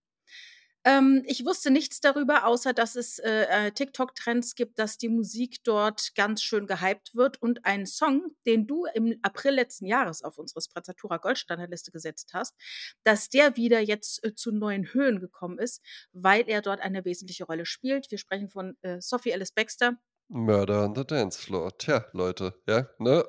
[0.84, 5.64] Ähm, ich wusste nichts darüber, außer dass es, äh, äh, TikTok-Trends gibt, dass die Musik
[5.64, 10.40] dort ganz schön gehypt wird und ein Song, den du im April letzten Jahres auf
[10.40, 12.56] unsere Sprezzatura Goldstandard-Liste gesetzt hast,
[13.04, 17.44] dass der wieder jetzt, äh, zu neuen Höhen gekommen ist, weil er dort eine wesentliche
[17.44, 18.10] Rolle spielt.
[18.10, 19.98] Wir sprechen von, äh, Sophie Ellis-Bextor.
[20.30, 21.78] Murder on the Dance Floor.
[21.78, 23.26] Tja, Leute, ja, ne?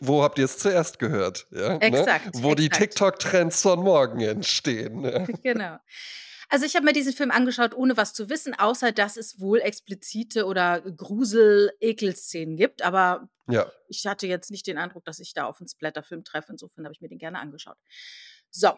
[0.00, 1.82] Wo habt ihr's zuerst gehört, ja, ne?
[1.82, 2.82] Exakt, Wo die exakt.
[2.82, 5.26] TikTok-Trends von morgen entstehen, ja.
[5.42, 5.76] Genau.
[6.48, 9.58] Also, ich habe mir diesen Film angeschaut, ohne was zu wissen, außer dass es wohl
[9.60, 13.70] explizite oder Grusel-Ekel-Szenen gibt, aber Ja.
[13.88, 16.52] ich hatte jetzt nicht den Eindruck, dass ich da auf 'n Splatter-Film treffe.
[16.52, 17.76] Insofern habe ich mir den gerne angeschaut.
[18.50, 18.70] So,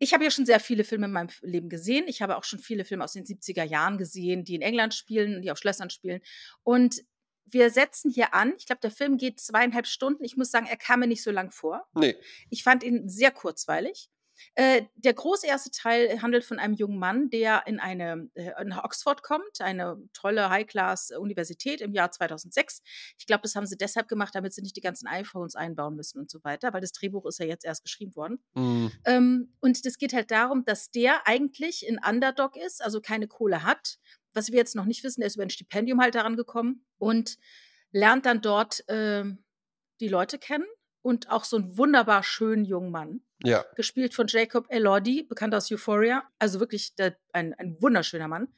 [0.00, 2.06] ich habe ja schon sehr viele Filme in meinem Leben gesehen.
[2.08, 5.42] Ich habe auch schon viele Filme aus den 70er Jahren gesehen, die in England spielen,
[5.42, 6.20] die auf Schlössern spielen.
[6.64, 7.02] Und
[7.46, 8.54] wir setzen hier an.
[8.58, 10.24] Ich glaube, der Film geht 2,5 Stunden.
[10.24, 11.88] Ich muss sagen, er kam mir nicht so lang vor.
[11.94, 12.16] Ne.
[12.50, 14.10] Ich fand ihn sehr kurzweilig.
[14.54, 18.84] Äh, der große erste Teil handelt von einem jungen Mann, der in eine äh, nach
[18.84, 22.82] Oxford kommt, eine tolle High-Class-Universität im Jahr 2006.
[23.18, 26.18] Ich glaube, das haben sie deshalb gemacht, damit sie nicht die ganzen iPhones einbauen müssen
[26.18, 28.38] und so weiter, weil das Drehbuch ist ja jetzt erst geschrieben worden.
[28.54, 28.92] Mhm.
[29.04, 33.62] Ähm, und das geht halt darum, dass der eigentlich 'n Underdog ist, also keine Kohle
[33.64, 33.98] hat.
[34.34, 37.38] Was wir jetzt noch nicht wissen, er ist über 'n Stipendium halt da rangekommen und
[37.92, 39.44] lernt dann dort, ähm,
[40.00, 40.66] die Leute kennen
[41.02, 43.64] und auch so 'n wunderbar schönen jungen Mann, Ja.
[43.74, 46.24] gespielt von Jacob Elordi, bekannt aus Euphoria.
[46.38, 48.48] Also wirklich der ein ein wunderschöner Mann.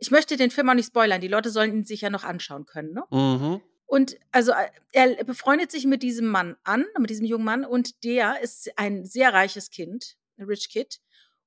[0.00, 1.20] Ich möchte den Film auch nicht spoilern.
[1.20, 3.04] Die Leute sollen ihn sich ja noch anschauen können, ne?
[3.10, 3.60] Mhm.
[3.86, 8.02] Und also, äh, er befreundet sich mit diesem Mann an mit diesem jungen Mann und
[8.04, 11.00] der ist ein sehr reiches Kind, 'n Rich Kid.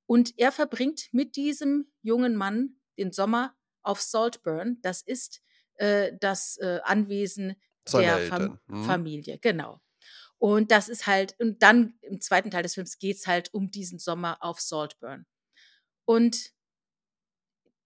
[0.06, 4.78] Und er verbringt mit diesem jungen Mann den Sommer auf Saltburn.
[4.82, 5.42] Das ist,
[5.76, 8.60] äh, das, äh, Anwesen Seine der Fam.
[8.68, 8.84] Mhm.
[8.86, 9.80] Familie, genau.
[10.40, 12.44] Und das ist halt und dann im 2.
[12.44, 15.26] Teil des Films geht's halt um diesen Sommer auf Saltburn.
[16.06, 16.52] Und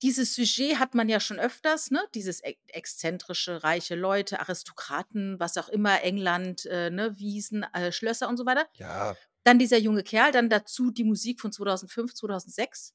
[0.04, 2.06] dieses Sujet hat man ja schon öfters, ne?
[2.14, 8.28] Dieses e exzentrische, reiche Leute, Aristokraten, was auch immer, England, äh, ne, Wiesen, äh, Schlösser
[8.28, 8.68] und so weiter.
[8.76, 9.16] Ja.
[9.46, 12.94] Dann dieser junge Kerl, dann dazu die Musik von 2005, 2006.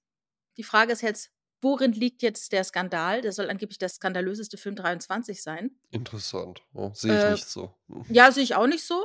[0.58, 1.30] Die Frage ist jetzt,
[1.62, 3.22] worin liegt jetzt der Skandal?
[3.22, 5.78] Der soll angeblich der skandalöseste Film 23 sein.
[5.90, 6.60] Interessant.
[6.74, 7.74] Ja, sehe ich Äh, nicht so.
[7.88, 8.04] Hm.
[8.10, 9.02] ja, sehe ich auch nicht so.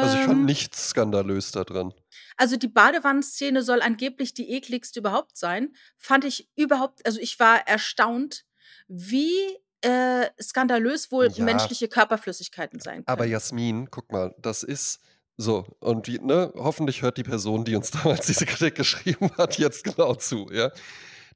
[0.00, 1.92] Also, ich fand Ähm, nichts skandalös da dran.
[2.36, 5.74] also, die Badewannenszene soll angeblich die ekligste überhaupt sein.
[5.96, 8.44] Fand ich überhaupt also, ich war erstaunt,
[8.88, 9.30] wie,
[9.82, 11.36] äh, skandalös wohl Ja.
[11.36, 13.24] menschliche Körperflüssigkeiten sein Aber können.
[13.24, 14.98] Jasmin, guck mal, das ist
[15.36, 19.58] so und die ne, hoffentlich hört die Person, die uns damals diese Kritik geschrieben hat,
[19.58, 20.70] jetzt genau zu, ja?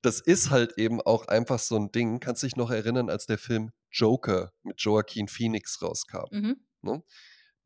[0.03, 2.21] Das ist halt eben auch einfach so 'n Ding.
[2.21, 6.61] Kannst dich noch erinnern, als der Film Joker mit Joaquin Phoenix rauskam, Mhm.
[6.83, 7.03] ne?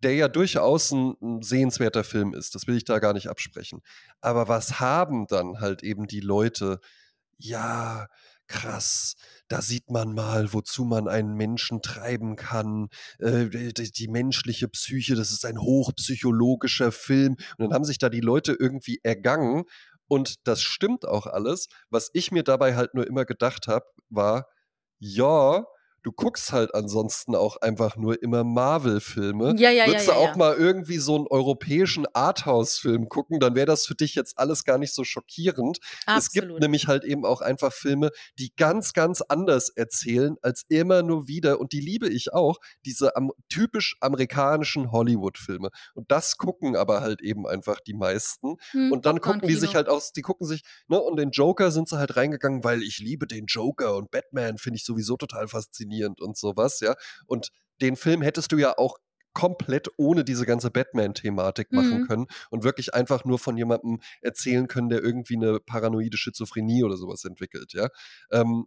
[0.04, 3.80] Der ja durchaus 'n 'n sehenswerter Film ist, das will ich da gar nicht absprechen.
[4.20, 6.80] Aber was haben dann halt eben die Leute
[7.38, 8.08] ja,
[8.48, 9.16] krass,
[9.48, 12.88] da sieht man mal, wozu man einen Menschen treiben kann,
[13.20, 17.34] äh, d d die menschliche Psyche, das ist ein hochpsychologischer Film.
[17.58, 19.64] Und dann haben sich da die Leute irgendwie ergangen
[20.08, 21.68] und das stimmt auch alles.
[21.90, 24.48] Was ich mir dabei halt nur immer gedacht habe, war:
[25.00, 25.64] „Ja,
[26.04, 29.54] du guckst halt ansonsten auch einfach nur immer Marvel-Filme.
[29.56, 30.36] Ja, ja, ja, Würdest du ja, auch ja.
[30.36, 34.76] mal irgendwie so 'n europäischen Arthouse-Film gucken, dann wäre das für dich jetzt alles gar
[34.76, 35.78] nicht so schockierend.
[36.06, 36.60] Es gibt Absolut.
[36.60, 41.58] nämlich halt eben auch einfach Filme, die ganz, ganz anders erzählen als immer nur wieder
[41.58, 45.70] und die liebe ich auch, diese am typisch amerikanischen Hollywood-Filme.
[45.94, 48.56] Und das gucken aber halt eben einfach die meisten.
[48.74, 51.70] Mhm, Und dann gucken die sich halt auch die gucken sich ne, und den Joker
[51.70, 55.48] sind sie halt reingegangen, weil ich liebe den Joker und Batman finde ich sowieso total
[55.48, 56.94] faszinierend und so was, ja?
[57.26, 58.98] Und den Film hättest du ja auch
[59.32, 62.00] komplett ohne diese ganze Batman-Thematik machen Mhm.
[62.00, 66.96] können und wirklich einfach nur von jemandem erzählen können, der irgendwie 'ne paranoide Schizophrenie oder
[66.96, 67.88] so was entwickelt, ja?
[68.30, 68.66] Ähm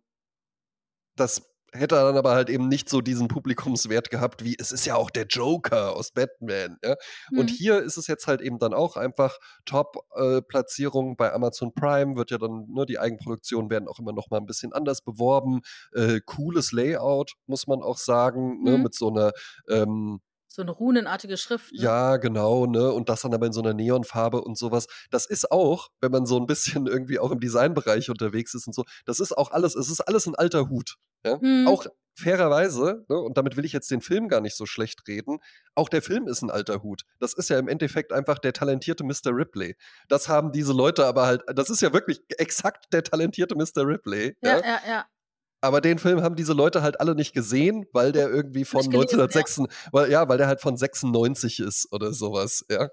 [1.18, 1.42] das
[1.74, 5.10] hätte dann aber halt eben nicht so diesen Publikumswert gehabt wie: „Es ist ja auch
[5.10, 6.96] der Joker aus Batman“, ja?
[7.34, 7.58] Und Mhm.
[7.58, 12.16] hier ist es jetzt halt eben dann auch einfach Top äh, Platzierung bei Amazon Prime,
[12.16, 15.62] wird ja dann ne, die Eigenproduktionen werden auch immer noch mal 'n bisschen anders beworben.
[15.94, 18.88] Äh, cooles Layout, muss man auch sagen, ne, Mhm.
[18.88, 19.32] mit so 'ner,
[19.70, 20.20] ähm
[20.58, 21.94] So 'ne runenartige Schrift, ne?
[21.94, 22.92] ja, genau, ne?
[22.92, 24.88] Und das dann aber in so 'ner Neonfarbe und so was.
[25.12, 28.74] Das ist auch, wenn man so 'n bisschen irgendwie auch im Designbereich unterwegs ist und
[28.74, 31.42] so das ist auch alles es ist alles 'n alter Hut, ja?
[31.42, 31.58] Mhm.
[31.64, 31.86] Auch
[32.20, 35.38] fairerweise, ne, und damit will ich jetzt den Film gar nicht so schlecht reden,
[35.76, 37.04] auch der Film ist 'n alter Hut.
[37.20, 39.32] Das ist ja im Endeffekt einfach der talentierte Mr.
[39.36, 39.76] Ripley.
[40.10, 43.86] Das haben diese Leute aber halt das ist ja wirklich exakt der talentierte Mr.
[43.86, 44.64] Ripley, Ja, ja?
[44.64, 45.10] ja, ja.
[45.62, 48.92] Aber den Film haben diese Leute halt alle nicht gesehen, weil der irgendwie von Nicht
[48.92, 49.26] gelesen, ja.
[49.26, 52.90] 1996 weil ja, weil der halt von 96 ist oder so was, ja?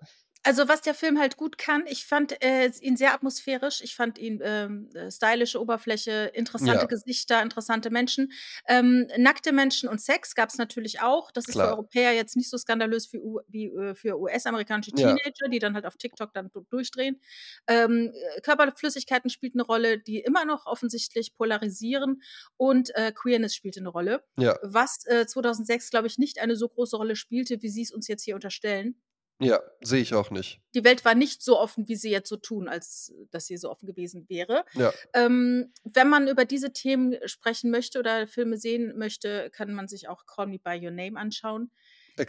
[0.47, 3.81] Also, was der Film halt gut kann, ich fand, äh, ihn sehr atmosphärisch.
[3.81, 6.87] Ich fand ihn, ähm, äh, stylische Oberfläche, interessante Ja.
[6.87, 8.31] Gesichter, interessante Menschen.
[8.69, 11.31] Ähm, nackte Menschen und Sex gab's natürlich auch.
[11.33, 11.75] Das ist für Klar.
[11.75, 15.17] Europäer jetzt nicht so skandalös wie U wie, äh, für US-amerikanische Ja.
[15.17, 17.23] Teenager, die dann halt auf TikTok dann du durchdrehen.
[17.67, 22.21] Ähm, äh, Körperflüssigkeiten spielten 'ne Rolle, die immer noch offensichtlich polarisieren
[22.59, 24.59] und, äh, Queerness spielte 'ne Rolle, Ja.
[24.61, 28.25] was, äh, 2006, glaube ich, nicht eine so große Rolle spielte, wie sie's uns jetzt
[28.25, 28.97] hier unterstellen.
[29.41, 30.61] Ja, sehe ich auch nicht.
[30.75, 33.71] Die Welt war nicht so offen, wie sie jetzt so tun, als dass sie so
[33.71, 34.65] offen gewesen wäre.
[34.75, 34.95] Ja.
[35.13, 40.09] Ähm, wenn man über diese Themen sprechen möchte oder Filme sehen möchte, kann man sich
[40.09, 41.71] auch „Call Me by Your Name“ anschauen.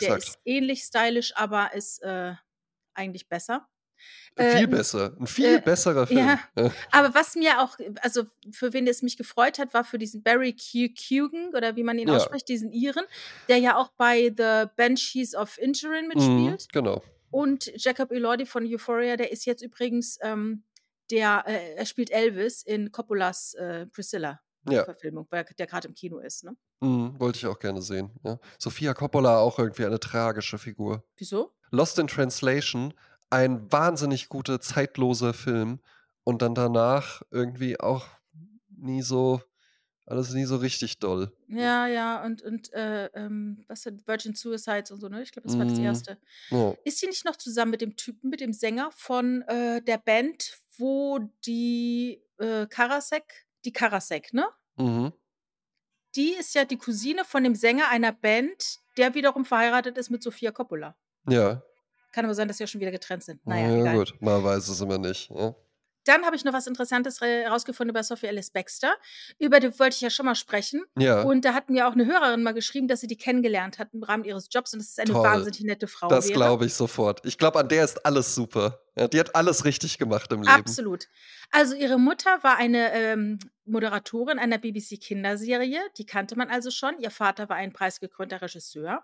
[0.01, 0.35] Der Exakt.
[0.35, 2.33] ist ähnlich stylisch, aber ist, äh,
[2.95, 3.67] eigentlich besser.
[4.37, 5.15] Äh, viel Äh, besser.
[5.19, 6.37] 'N viel äh, besserer Film.
[6.37, 6.71] ja, Ja.
[6.91, 10.53] aber was mir auch also, für wen es mich gefreut hat, war für diesen Barry
[10.55, 12.11] Q Keoghan oder wie man ihn Ja.
[12.11, 13.05] ausspricht, diesen Iren,
[13.49, 16.69] der ja auch bei „The Banshees of Inisherin“ Mhm, mitspielt.
[16.73, 17.01] genau.
[17.31, 20.65] Und Jacob Elordi von „Euphoria“, der ist jetzt übrigens, ähm,
[21.11, 24.85] der äh, er spielt Elvis in Coppolas, äh, „Priscilla“ Ja.
[24.85, 26.57] Verfilmung, weil der grad im Kino ist, ne?
[26.81, 28.37] Mhm, wollte ich auch gerne sehen, ja.
[28.59, 31.03] Sofia Coppola auch irgendwie eine tragische Figur.
[31.17, 31.51] Wieso?
[31.71, 32.93] „Lost in Translation“,
[33.31, 35.81] ein wahnsinnig guter, zeitloser Film
[36.23, 38.07] und dann danach irgendwie auch
[38.69, 39.41] nie so
[40.05, 41.33] alles nie so richtig doll.
[41.49, 45.21] Ja, ja, und und, äh, ähm, was denn „Virgin Suicides“ und so, ne?
[45.21, 45.77] Ich glaube, das war das Mhm.
[45.77, 46.17] 1.
[46.51, 46.77] Ja.
[46.83, 50.57] Ist sie nicht noch zusammen mit dem Typen mit dem Sänger von, äh, der Band,
[50.77, 54.45] wo die, äh, Karasek die Karasek, ne?
[54.77, 55.15] Mhm.
[56.15, 60.23] Die ist ja die Cousine von dem Sänger einer Band, der wiederum verheiratet ist mit
[60.23, 60.95] Sofia Coppola.
[61.27, 61.63] Ja.
[62.15, 63.41] Kann aber sein, dass sie ja schon wieder getrennt sind.
[63.43, 63.97] Na ja, egal.
[63.97, 65.53] gut, man weiß es immer nicht, ja.
[66.05, 68.93] Dann habe ich noch was Interessantes re rausgefunden über Sophie Ellis Bextor.
[69.37, 70.85] Über die wollte ich ja schon mal sprechen.
[70.97, 71.23] Ja.
[71.23, 74.01] Und da hat mir auch 'ne Hörerin mal geschrieben, dass sie die kennengelernt hat im
[74.03, 75.23] Rahmen ihres Jobs und dass es eine Toll.
[75.25, 77.25] wahnsinnig nette Frau Das glaube ich sofort.
[77.25, 78.79] Ich glaube, an der ist alles super.
[78.97, 80.53] Ja, die hat alles richtig gemacht im Leben.
[80.53, 81.09] Absolut.
[81.51, 86.97] Also, ihre Mutter war eine, ähm, Moderatorin einer BBC-Kinderserie, die kannte man also schon.
[86.99, 89.03] Ihr Vater war ein preisgekrönter Regisseur.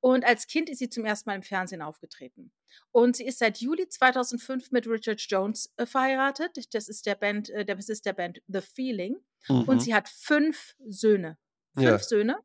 [0.00, 2.52] Und als Kind ist sie zum ersten Mal im Fernsehen aufgetreten.
[2.92, 6.72] Und sie ist seit Juli 2005 mit Richard Jones äh, verheiratet.
[6.74, 9.16] Das ist der Band, äh, der Bassist der Band The Feeling.
[9.48, 9.80] Und Mhm.
[9.80, 11.36] sie hat fünf Söhne.
[11.74, 11.98] Fünf Ja.
[11.98, 12.38] Söhne.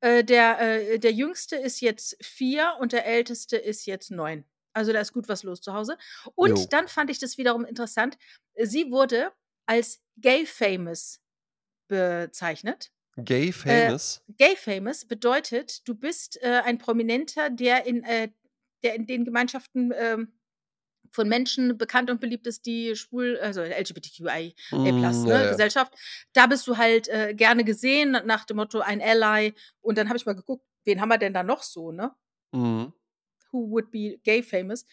[0.00, 4.44] Äh, der, äh, der jüngste ist jetzt vier und der älteste ist jetzt neun.
[4.72, 5.98] Also da ist gut was los zu Hause.
[6.34, 6.66] Und Jo.
[6.70, 8.16] dann fand ich das wiederum interessant.
[8.56, 9.32] Sie wurde
[9.66, 11.20] als gay famous
[11.88, 12.92] bezeichnet.
[13.16, 14.20] Gay Äh, famous?
[14.38, 18.30] gay famous bedeutet, du bist äh, ein Prominenter, der in, äh,
[18.82, 20.32] der in den Gemeinschaften ähm,
[21.12, 24.54] von Menschen bekannt und beliebt ist, die schwul, also LGBTQI
[24.96, 25.50] plus, Mm, ne, ja.
[25.50, 25.92] Gesellschaft.
[26.32, 29.54] Da bist du halt äh, gerne gesehen, nach dem Motto ein Ally.
[29.80, 32.14] Und dann habe ich mal geguckt, wen haben wir denn da noch so, ne?
[32.52, 32.92] Mhm.
[33.52, 34.84] Who would be gay famous?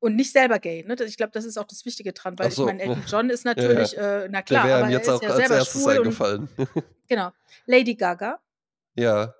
[0.00, 0.94] Und nicht selber gay, ne?
[1.04, 2.66] Ich glaube, das ist auch das Wichtige dran, weil Ach ich so.
[2.66, 3.62] meine, Elton John ist Ja, ja.
[3.62, 5.92] natürlich, äh, na klar, aber ihm er jetzt ist auch ja als selber erstes schwul
[5.92, 6.48] und eingefallen.
[7.08, 7.32] genau.
[7.66, 8.40] Lady Gaga,
[8.94, 9.34] ja.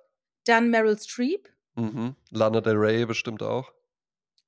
[0.45, 2.15] dann Meryl Streep, Mhm.
[2.31, 3.71] Lana Del Rey bestimmt auch.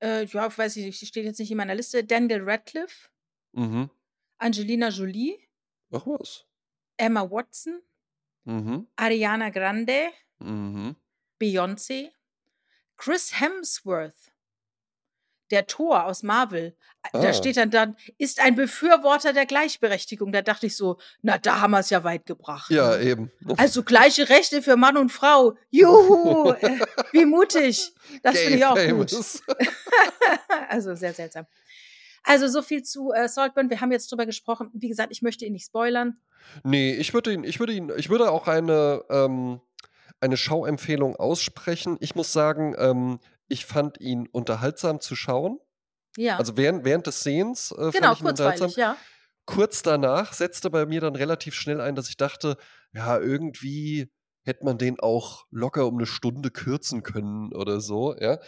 [0.01, 3.09] äh, ja, weiß ich nicht, sie steht jetzt nicht in meiner Liste, Daniel Radcliffe,
[3.51, 3.89] Mhm.
[4.39, 5.37] Angelina Jolie,
[5.91, 6.45] Ach was.
[6.97, 7.81] Emma Watson,
[8.45, 8.87] Mhm.
[8.95, 10.95] Ariana Grande, Mhm.
[11.39, 12.09] Beyoncé,
[12.97, 14.31] Chris Hemsworth,
[15.51, 16.75] der Thor aus Marvel.
[17.13, 17.33] Da Ah.
[17.33, 20.31] steht dann dann, ist ein Befürworter der Gleichberechtigung.
[20.31, 22.69] Da dachte ich so, na, da haben wir es ja weit gebracht.
[22.71, 23.03] Ja, ne?
[23.03, 23.31] eben.
[23.57, 25.55] Also gleiche Rechte für Mann und Frau.
[25.69, 26.79] Juhu, äh,
[27.13, 27.93] wie mutig.
[28.21, 28.83] Das finde ich auch gut.
[28.83, 29.41] famous.
[30.69, 31.45] also sehr seltsam.
[32.23, 33.69] Also so viel zu äh, Saltburn.
[33.69, 34.69] Wir haben jetzt drüber gesprochen.
[34.73, 36.17] Wie gesagt, ich möchte ihn nicht spoilern.
[36.63, 39.61] Nee, ich würde ihn, ich würde ihn, ich würde auch eine, ähm,
[40.19, 41.97] eine Schauempfehlung aussprechen.
[42.01, 45.59] Ich muss sagen, ähm, ich fand ihn unterhaltsam zu schauen.
[46.17, 48.71] Ja, Also während, während des Sehens äh, genau, fand ich ihn unterhaltsam.
[48.75, 48.97] ja.
[49.45, 52.57] Kurz danach setzte bei mir dann relativ schnell ein, dass ich dachte,
[52.93, 54.11] ja, irgendwie
[54.43, 58.39] hätte man den auch locker um eine Stunde kürzen können oder so, ja.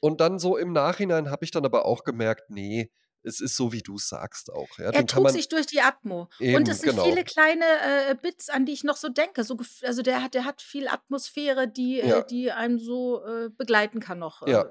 [0.00, 2.90] Und dann so im Nachhinein habe ich dann aber auch gemerkt, nee,
[3.24, 4.78] es ist so, wie du es sagst auch.
[4.78, 6.28] Ja, Er trug sich durch die Atmo.
[6.40, 7.04] eben, Und es sind genau.
[7.04, 7.64] viele kleine
[8.10, 9.44] äh, Bits, an die ich noch so denke.
[9.44, 12.18] So, also der hat, der hat viel Atmosphäre, die, Ja.
[12.20, 14.62] äh, die einem so äh, begleiten kann noch Ja.
[14.62, 14.68] äh,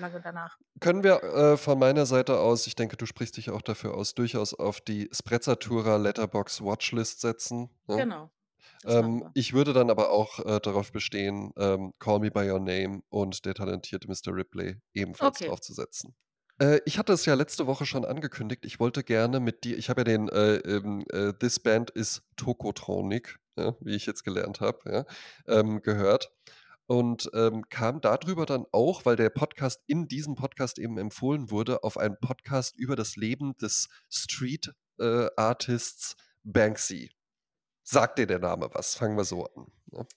[0.00, 0.56] lange danach.
[0.80, 4.14] Können wir äh, von meiner Seite aus, ich denke, du sprichst dich auch dafür aus,
[4.14, 7.70] durchaus auf die Sprezzatura Letterbox Watchlist setzen.
[7.86, 7.96] Ne?
[7.96, 8.30] Genau.
[8.86, 13.02] Ähm, ich würde dann aber auch äh, darauf bestehen, ähm, Call Me By Your Name
[13.10, 14.34] und der talentierte Mr.
[14.34, 15.48] Ripley ebenfalls Okay.
[15.48, 16.14] draufzusetzen.
[16.60, 19.88] Äh, ich hatte es ja letzte Woche schon angekündigt, ich wollte gerne mit dir, ich
[19.88, 24.60] habe ja den äh, ähm, äh, This Band is Tokotronic, ja, wie ich jetzt gelernt
[24.60, 25.04] habe, ja,
[25.48, 26.32] ähm, gehört.
[26.86, 31.84] Und ähm, kam darüber dann auch, weil der Podcast in diesem Podcast eben empfohlen wurde,
[31.84, 37.12] auf einen Podcast über das Leben des Street äh, Artists Banksy.
[37.84, 38.96] Sagt dir der Name was?
[38.96, 39.66] Fangen wir so an.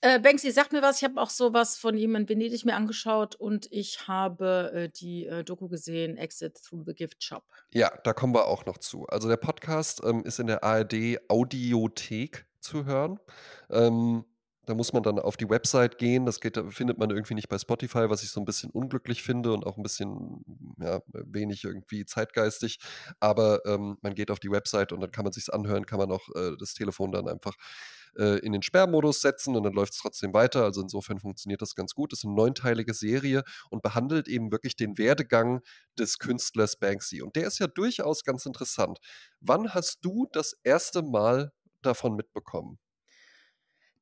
[0.01, 0.97] Äh, Banksy, sagt mir was.
[0.97, 5.25] Ich habe auch sowas von ihm in Venedig mir angeschaut und ich habe äh, die
[5.25, 7.43] äh, Doku gesehen, Exit Through the Gift Shop.
[7.71, 9.05] Ja, da kommen wir auch noch zu.
[9.07, 13.19] Also der Podcast ähm, ist in der ARD Audiothek zu hören.
[13.69, 14.25] Ähm,
[14.65, 16.25] da muss man dann auf die Website gehen.
[16.25, 19.51] Das geht, findet man irgendwie nicht bei Spotify, was ich so ein bisschen unglücklich finde
[19.53, 20.43] und auch ein bisschen
[20.79, 22.79] ja, wenig irgendwie zeitgeistig.
[23.19, 26.11] Aber ähm, man geht auf die Website und dann kann man sich's anhören, kann man
[26.11, 27.55] auch äh, das Telefon dann einfach
[28.17, 30.63] äh, in den Sperrmodus setzen und dann läuft es trotzdem weiter.
[30.63, 32.11] Also insofern funktioniert das ganz gut.
[32.11, 35.61] Das ist eine neunteilige Serie und behandelt eben wirklich den Werdegang
[35.97, 37.21] des Künstlers Banksy.
[37.21, 38.99] Und der ist ja durchaus ganz interessant.
[39.41, 42.79] Wann hast du das erste Mal davon mitbekommen?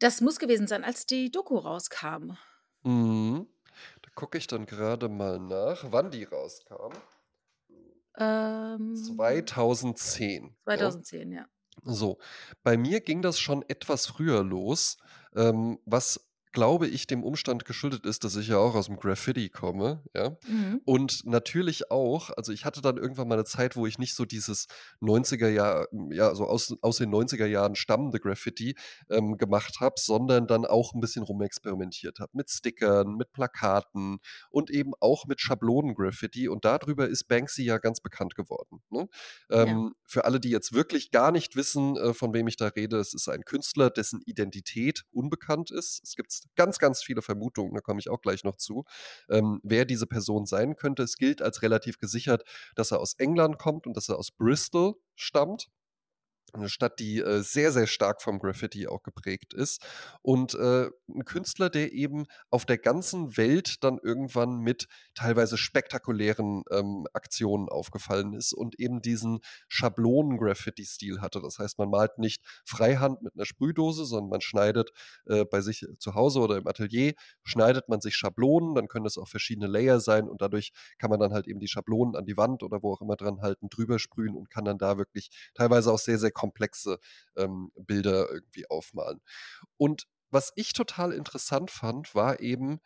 [0.01, 2.31] Das muss gewesen sein, als die Doku rauskam.
[2.81, 3.47] Mhm.
[4.01, 6.93] Da gucke ich dann gerade mal nach, wann die rauskam.
[8.17, 10.45] Ähm, 2010.
[10.45, 10.49] Ja?
[10.63, 11.45] 2010, ja.
[11.83, 12.17] So,
[12.63, 14.97] bei mir ging das schon etwas früher los,
[15.35, 19.49] ähm, was glaube ich dem Umstand geschuldet ist, dass ich ja auch aus dem Graffiti
[19.49, 20.37] komme, ja.
[20.47, 20.81] Mhm.
[20.85, 24.25] Und natürlich auch, also ich hatte dann irgendwann mal eine Zeit, wo ich nicht so
[24.25, 24.67] dieses
[25.01, 28.75] 90er Jahr, ja, so aus, aus den 90er Jahren stammende Graffiti
[29.09, 34.69] ähm, gemacht habe, sondern dann auch ein bisschen rumexperimentiert habe mit Stickern, mit Plakaten und
[34.69, 36.49] eben auch mit Schablonen-Graffiti.
[36.49, 38.81] Und darüber ist Banksy ja ganz bekannt geworden.
[38.89, 39.07] Ne?
[39.49, 39.63] Ja.
[39.63, 42.97] Ähm, für alle, die jetzt wirklich gar nicht wissen, äh, von wem ich da rede,
[42.97, 46.01] es ist ein Künstler, dessen Identität unbekannt ist.
[46.03, 48.85] Es gibt ganz, ganz viele Vermutungen, da komme ich auch gleich noch zu,
[49.29, 51.03] ähm, wer diese Person sein könnte.
[51.03, 52.43] Es gilt als relativ gesichert,
[52.75, 55.69] dass er aus England kommt und dass er aus Bristol stammt.
[56.55, 59.81] 'Ne Stadt, die, äh, sehr, sehr stark vom Graffiti auch geprägt ist
[60.21, 66.63] und, äh, 'n Künstler, der eben auf der ganzen Welt dann irgendwann mit teilweise spektakulären,
[66.71, 71.41] ähm, Aktionen aufgefallen ist und eben diesen Schablonen-Graffiti-Stil hatte.
[71.41, 74.91] Das heißt, man malt nicht freihand mit 'ner Sprühdose, sondern man schneidet,
[75.27, 79.17] äh, bei sich zu Hause oder im Atelier schneidet man sich Schablonen, dann können das
[79.17, 82.37] auch verschiedene Layer sein und dadurch kann man dann halt eben die Schablonen an die
[82.37, 85.91] Wand oder wo auch immer dran halten, drüber sprühen und kann dann da wirklich teilweise
[85.91, 86.99] auch sehr, sehr komplexe,
[87.35, 89.21] ähm, Bilder irgendwie aufmalen.
[89.77, 92.79] Und was ich total interessant fand, war eben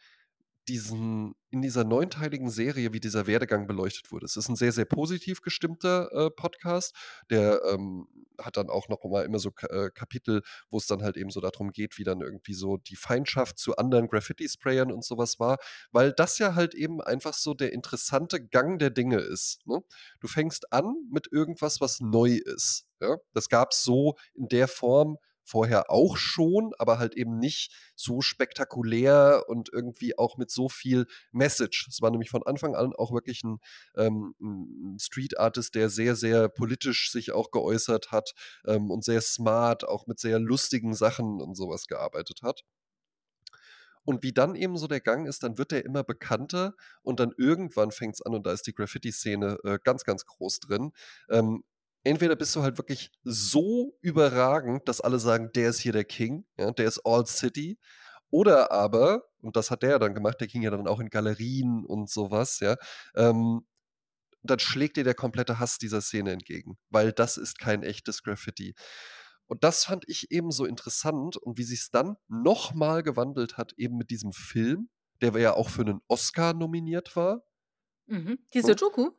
[0.68, 4.26] diesen in dieser neunteiligen Serie, wie dieser Werdegang beleuchtet wurde.
[4.26, 6.96] Es ist 'n sehr, sehr positiv gestimmter, äh, Podcast,
[7.30, 8.08] der, ähm,
[8.42, 11.50] hat dann auch noch mal immer so äh, Kapitel, wo's dann halt eben so da
[11.52, 15.58] drum geht, wie dann irgendwie so die Feindschaft zu anderen Graffiti-Sprayern und so was war,
[15.92, 19.80] weil das ja halt eben einfach so der interessante Gang der Dinge ist, ne?
[20.20, 23.18] Du fängst an mit irgendwas, was neu ist, ja?
[23.34, 29.44] Das gab's so in der Form vorher auch schon, aber halt eben nicht so spektakulär
[29.48, 31.88] und irgendwie auch mit so viel Message.
[31.90, 33.60] Es war nämlich von Anfang an auch wirklich 'n,
[33.96, 38.34] ähm 'n Street Artist, der sehr, sehr politisch sich auch geäußert hat,
[38.66, 42.64] ähm, und sehr smart, auch mit sehr lustigen Sachen und so was gearbeitet hat.
[44.08, 47.34] Und wie dann eben so der Gang ist, dann wird der immer bekannter und dann
[47.38, 50.92] irgendwann fängt's an und da ist die Graffiti-Szene, äh, ganz, ganz groß drin.
[51.30, 51.64] Ähm,
[52.06, 56.46] entweder bist du halt wirklich so überragend, dass alle sagen: „Der ist hier der King,
[56.60, 57.80] ja, der ist all City.“
[58.32, 61.10] Oder aber, und das hat der ja dann gemacht, der ging ja dann auch in
[61.10, 62.78] Galerien und so was, ja,
[63.16, 63.66] ähm,
[64.44, 68.76] dann schlägt dir der komplette Hass dieser Szene entgegen, weil das ist kein echtes Graffiti.
[69.48, 73.74] Und das fand ich eben so interessant und wie sich's dann noch mal gewandelt hat,
[73.78, 74.90] eben mit diesem Film,
[75.22, 77.44] der ja auch für 'nen Oscar nominiert war.
[78.08, 78.38] Mhm.
[78.54, 79.12] Diese Doku?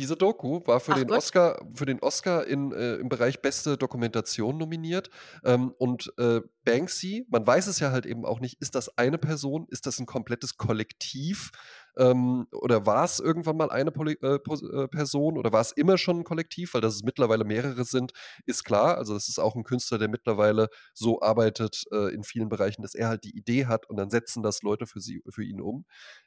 [0.00, 1.12] Diese Doku war für Ach den Gott.
[1.12, 5.10] Oscar für den Oscar in äh, im Bereich Beste Dokumentation nominiert.
[5.44, 9.18] Ähm, und, äh, Banksy, man weiß es ja halt eben auch nicht, ist das eine
[9.18, 9.66] Person?
[9.70, 11.50] Ist das 'n komplettes Kollektiv?
[11.98, 16.24] Ähm, oder war's irgendwann mal eine Poli äh, äh, Person oder war's immer schon 'n
[16.24, 16.74] Kollektiv?
[16.74, 18.12] Weil dass es mittlerweile mehrere sind,
[18.46, 18.96] ist klar.
[18.98, 22.94] Also, das ist auch 'n Künstler, der mittlerweile so arbeitet, äh, in vielen Bereichen, dass
[22.94, 25.84] er halt die Idee hat und dann setzen das Leute für sie für ihn um.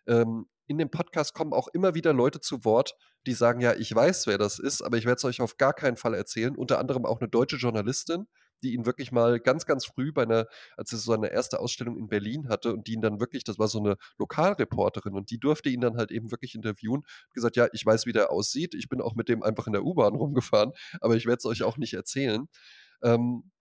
[0.08, 2.96] Ähm, in dem Podcast kommen auch immer wieder Leute zu Wort,
[3.28, 5.74] die sagen: „Ja, ich weiß, wer das ist, aber ich werde es euch auf gar
[5.74, 8.28] keinen Fall erzählen.“ Unter anderem auch 'ne deutsche Journalistin,
[8.64, 10.48] die ihn wirklich mal ganz, ganz früh bei 'ner
[10.78, 13.60] als er so seine erste Ausstellung in Berlin hatte und die ihn dann wirklich das
[13.60, 17.68] war so 'ne Lokalreporterin und die durfte ihn dann halt eben wirklich interviewen, gesagt: „Ja,
[17.74, 18.74] ich weiß, wie der aussieht.
[18.76, 20.72] Ich bin auch mit dem einfach in der U-Bahn rumgefahren,
[21.02, 22.48] aber ich werde es euch auch nicht erzählen.“
[23.04, 23.52] Ähm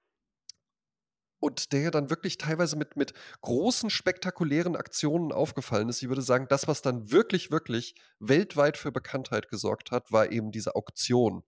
[1.42, 6.02] und der dann wirklich teilweise mit mit großen spektakulären Aktionen aufgefallen ist.
[6.02, 10.52] Ich würde sagen, das, was dann wirklich, wirklich weltweit für Bekanntheit gesorgt hat, war eben
[10.52, 11.42] diese Auktion.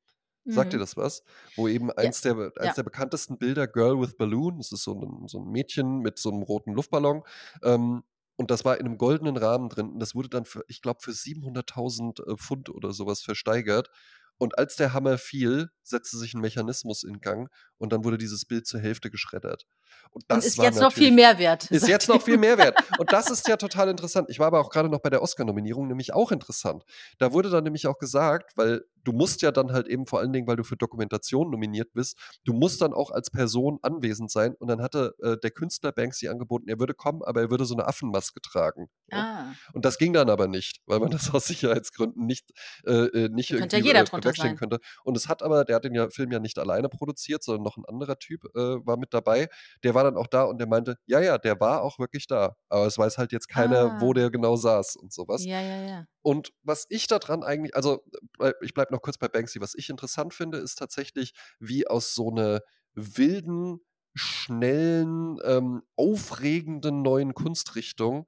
[0.49, 0.81] Sagt dir Mhm.
[0.81, 1.23] das was?
[1.57, 2.77] Wo eben Ja, eins der eins ja.
[2.77, 6.31] der bekanntesten Bilder „Girl with Balloon“, das ist so 'nen so 'n Mädchen mit so
[6.31, 7.23] 'nem roten Luftballon,
[7.63, 8.05] ähm,
[8.37, 11.01] und das war in 'nem goldenen Rahmen drin und das wurde dann für ich glaube,
[11.03, 13.91] für 700.000, äh, Pfund oder so was versteigert.
[14.38, 18.44] Und als der Hammer fiel, setzte sich 'n Mechanismus in Gang und dann wurde dieses
[18.44, 19.64] Bild zur Hälfte geschreddert.
[20.11, 22.59] Und Und das ist war jetzt noch viel mehr wert, ist jetzt noch viel mehr
[22.59, 22.79] wert.
[22.99, 24.29] Und das ist ja total interessant.
[24.31, 26.85] Ich war aber auch grade noch bei der Oscar-Nominierung, nämlich auch interessant.
[27.18, 30.33] Da wurde dann nämlich auch gesagt weil du musst ja dann halt eben vor allen
[30.33, 34.55] Dingen, weil du für Dokumentation nominiert bist, du musst dann auch als Person anwesend sein
[34.55, 37.75] und dann hatte, äh, der Künstler Banksy angeboten, er würde kommen, aber er würde so
[37.75, 39.25] 'ne Affenmaske tragen, ne?
[39.25, 39.57] Ah.
[39.73, 42.51] Und das ging dann aber nicht, weil man das aus Sicherheitsgründen nicht
[42.87, 44.79] äh, äh, nicht könnte irgendwie, ja jeder äh, könnte.
[45.05, 47.77] Und es hat aber der hat den ja Film ja nicht alleine produziert, sondern noch
[47.77, 49.49] 'n anderer Typ, äh, war mit dabei.
[49.85, 52.57] Der war dann auch da und der meinte: „Ja, ja, der war auch wirklich da,
[52.69, 54.14] aber es weiß halt jetzt keiner, wo Ah.
[54.14, 55.47] der genau saß“ und so was.
[55.47, 56.07] Ja, ja, ja.
[56.25, 58.03] Und was ich da dran eigentlich also,
[58.41, 59.61] äh, ich bleibe noch kurz bei Banksy.
[59.61, 62.63] Was ich interessant finde, ist tatsächlich, wie aus so 'ner
[62.95, 63.81] wilden,
[64.15, 68.27] schnellen, ähm, aufregenden neuen Kunstrichtung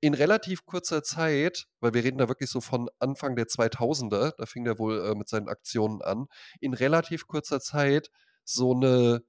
[0.00, 4.46] in relativ kurzer Zeit weil wir reden da wirklich so von Anfang der 2000er, da
[4.46, 6.26] fing der wohl, äh, mit seinen Aktionen an,
[6.60, 8.10] in relativ kurzer Zeit
[8.44, 9.22] so 'ne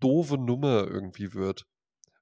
[0.00, 1.64] doofe Nummer irgendwie wird.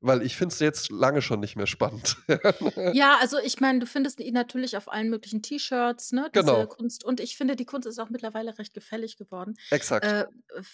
[0.07, 2.17] Weil ich finde es jetzt lange schon nicht mehr spannend.
[2.93, 6.67] Ja, also, ich meine, du findest ihn natürlich auf allen möglichen T-Shirts, ne, diese Genau.
[6.67, 7.03] Kunst.
[7.05, 9.55] Und ich finde, die Kunst ist auch mittlerweile recht gefällig geworden.
[9.71, 10.05] Exakt.
[10.05, 10.27] Äh,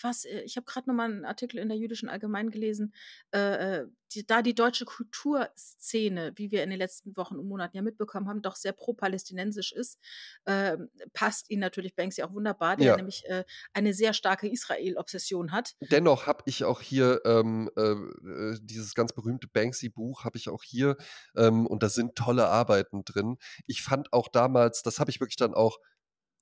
[0.02, 2.92] was äh, ich habe grad noch mal 'n Artikel in der Jüdischen Allgemeinen gelesen,
[3.34, 7.76] äh, äh, die da die deutsche Kulturszene, wie wir in den letzten Wochen und Monaten
[7.76, 9.98] ja mitbekommen haben, doch sehr pro-palästinensisch ist,
[10.46, 12.96] ähm, passt ihm natürlich Banksy auch wunderbar, der Ja.
[12.96, 15.74] nämlich, äh, eine sehr starke Israel-Obsession hat.
[15.82, 20.62] Dennoch habe ich auch hier, ähm, äh, äh, dieses ganz berühmte Banksy-Buch habe ich auch
[20.62, 20.96] hier,
[21.36, 23.38] ähm, und da sind tolle Arbeiten drin.
[23.66, 25.78] Ich fand auch damals das habe ich wirklich dann auch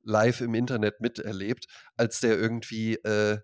[0.02, 3.38] live im Internet miterlebt, als der irgendwie, äh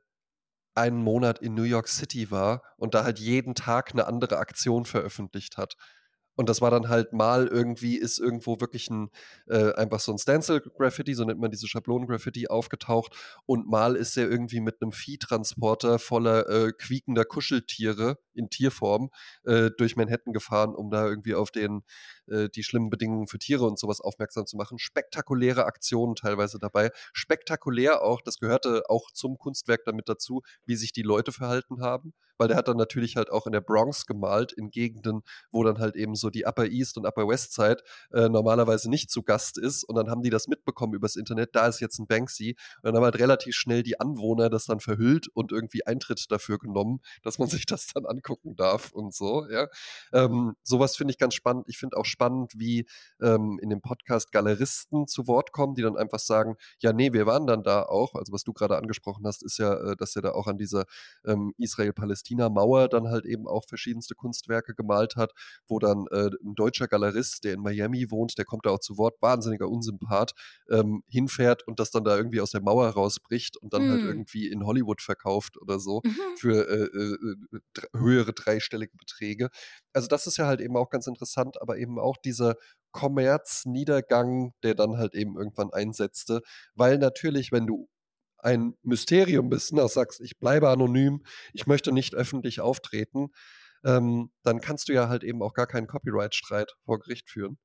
[0.74, 4.84] einen Monat in New York City war und da halt jeden Tag eine andere Aktion
[4.84, 5.76] veröffentlicht hat.
[6.36, 9.10] Und das war dann halt mal irgendwie ist irgendwo wirklich ein
[9.46, 13.14] äh, einfach so ein Stencil-Graffiti, so nennt man diese Schablonen-Graffiti, aufgetaucht.
[13.46, 19.10] Und mal ist er irgendwie mit einem Viehtransporter voller äh, quiekender Kuscheltiere in Tierform
[19.44, 21.82] äh, durch Manhattan gefahren, um da irgendwie auf den
[22.28, 24.78] äh, die schlimmen Bedingungen für Tiere und sowas aufmerksam zu machen.
[24.78, 26.90] Spektakuläre Aktionen teilweise dabei.
[27.12, 32.14] Spektakulär auch, das gehörte auch zum Kunstwerk damit dazu, wie sich die Leute verhalten haben
[32.38, 35.78] weil der hat dann natürlich halt auch in der Bronx gemalt, in Gegenden, wo dann
[35.78, 37.78] halt eben so die Upper East und Upper West Side
[38.12, 39.84] äh, normalerweise nicht zu Gast ist.
[39.84, 42.56] Und dann haben die das mitbekommen übers Internet, da ist jetzt ein Banksy.
[42.82, 46.58] Und dann haben halt relativ schnell die Anwohner das dann verhüllt und irgendwie Eintritt dafür
[46.58, 49.68] genommen, dass man sich das dann angucken darf und so, ja.
[50.12, 51.64] Ähm, sowas finde ich ganz spannend.
[51.68, 52.86] Ich finde auch spannend, wie
[53.20, 57.26] ähm, in dem Podcast Galeristen zu Wort kommen, die dann einfach sagen, ja, nee, wir
[57.26, 58.14] waren dann da auch.
[58.14, 60.84] Also was du gerade angesprochen hast, ist ja, äh, dass er da auch an dieser
[61.24, 65.32] ähm, Israel-Palästina Palästina Mauer dann halt eben auch verschiedenste Kunstwerke gemalt hat,
[65.66, 68.96] wo dann äh, ein deutscher Galerist, der in Miami wohnt, der kommt da auch zu
[68.98, 70.32] Wort, wahnsinniger Unsympath,
[70.70, 74.00] ähm, hinfährt und das dann da irgendwie aus der Mauer rausbricht und dann halt hm.
[74.00, 76.16] halt irgendwie in Hollywood verkauft oder so mhm.
[76.38, 77.60] für äh, äh,
[77.96, 79.50] höhere dreistellige Beträge.
[79.92, 82.56] Also das ist ja halt eben auch ganz interessant, aber eben auch dieser
[82.92, 86.42] Kommerzniedergang, der dann halt eben irgendwann einsetzte,
[86.74, 87.88] weil natürlich, wenn du
[88.38, 91.24] ein Mysterium bist, ne, sagst, ich bleibe anonym,
[91.54, 93.30] ich möchte nicht öffentlich auftreten,
[93.84, 97.58] ähm, dann kannst du ja halt eben auch gar keinen Copyright-Streit vor Gericht führen.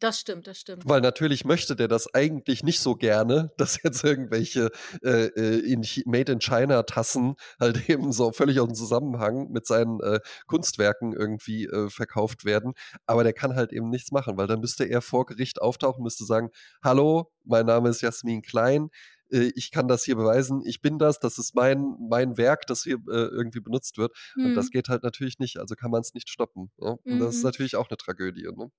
[0.00, 0.84] Das stimmt, das stimmt.
[0.86, 4.70] Weil natürlich möchte der das eigentlich nicht so gerne, dass jetzt irgendwelche
[5.02, 9.66] äh, äh in Made in China Tassen halt eben so völlig aus dem Zusammenhang mit
[9.66, 12.74] seinen äh, Kunstwerken irgendwie äh, verkauft werden.
[13.06, 16.24] Aber der kann halt eben nichts machen, weil dann müsste er vor Gericht auftauchen, müsste
[16.24, 16.50] sagen,
[16.82, 18.90] hallo, mein Name ist Jasmin Klein,
[19.30, 22.82] äh, ich kann das hier beweisen, ich bin das, das ist mein, mein Werk, das
[22.82, 24.12] hier äh, irgendwie benutzt wird.
[24.36, 24.46] Mhm.
[24.46, 24.70] Und das mhm.
[24.70, 26.70] geht halt natürlich nicht, also kann man es nicht stoppen.
[26.80, 26.90] Ja?
[26.90, 27.18] Und mhm.
[27.20, 27.48] das ist mhm.
[27.48, 28.48] natürlich auch eine Tragödie.
[28.56, 28.70] Ne?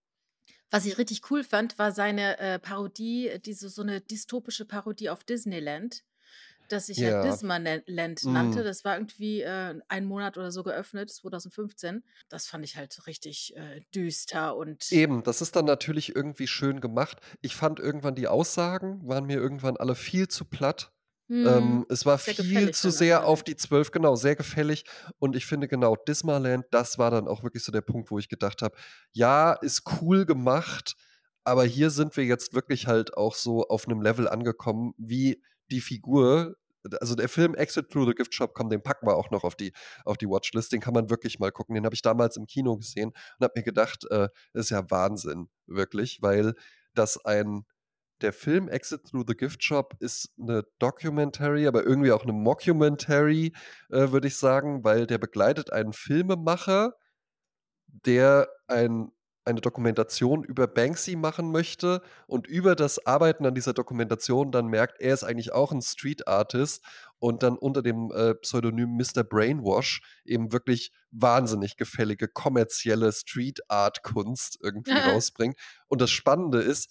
[0.69, 5.23] Was ich richtig cool fand, war seine äh, Parodie, diese so eine dystopische Parodie auf
[5.23, 6.03] Disneyland
[6.71, 7.89] das sich ja, ja Dismaland
[8.25, 8.61] nannte.
[8.61, 8.63] Mm.
[8.63, 12.03] Das war irgendwie äh, einen Monat oder so geöffnet, 2015.
[12.29, 14.91] Das fand ich halt richtig äh, düster und.
[14.91, 17.19] Eben, das ist dann natürlich irgendwie schön gemacht.
[17.41, 20.91] Ich fand irgendwann die Aussagen, waren mir irgendwann alle viel zu platt.
[21.29, 24.83] Ähm, es war sehr viel zu sehr auf die zwölf, genau, sehr gefällig.
[25.19, 28.29] Und ich finde genau, Dismaland, das war dann auch wirklich so der Punkt, wo ich
[28.29, 28.75] gedacht habe,
[29.11, 30.95] ja, ist cool gemacht,
[31.43, 35.81] aber hier sind wir jetzt wirklich halt auch so auf einem Level angekommen, wie die
[35.81, 36.55] Figur,
[36.99, 39.55] also der Film Exit Through the Gift Shop, komm, den packen wir auch noch auf
[39.55, 39.73] die,
[40.05, 41.75] auf die Watchlist, den kann man wirklich mal gucken.
[41.75, 45.49] Den habe ich damals im Kino gesehen und habe mir gedacht, äh, ist ja Wahnsinn,
[45.67, 46.53] wirklich, weil
[46.95, 47.65] das ein,
[48.21, 53.53] der Film Exit Through the Gift Shop ist eine Documentary, aber irgendwie auch eine Mockumentary,
[53.89, 56.93] äh, würde ich sagen, weil der begleitet einen Filmemacher,
[57.87, 59.11] der ein
[59.49, 65.01] eine Dokumentation über Banksy machen möchte und über das Arbeiten an dieser Dokumentation dann merkt,
[65.01, 66.83] er ist eigentlich auch ein Street Artist
[67.17, 69.23] und dann unter dem äh, Pseudonym Mr.
[69.23, 75.57] Brainwash eben wirklich wahnsinnig gefällige kommerzielle Street Art Kunst irgendwie rausbringt.
[75.87, 76.89] Und das Spannende ist,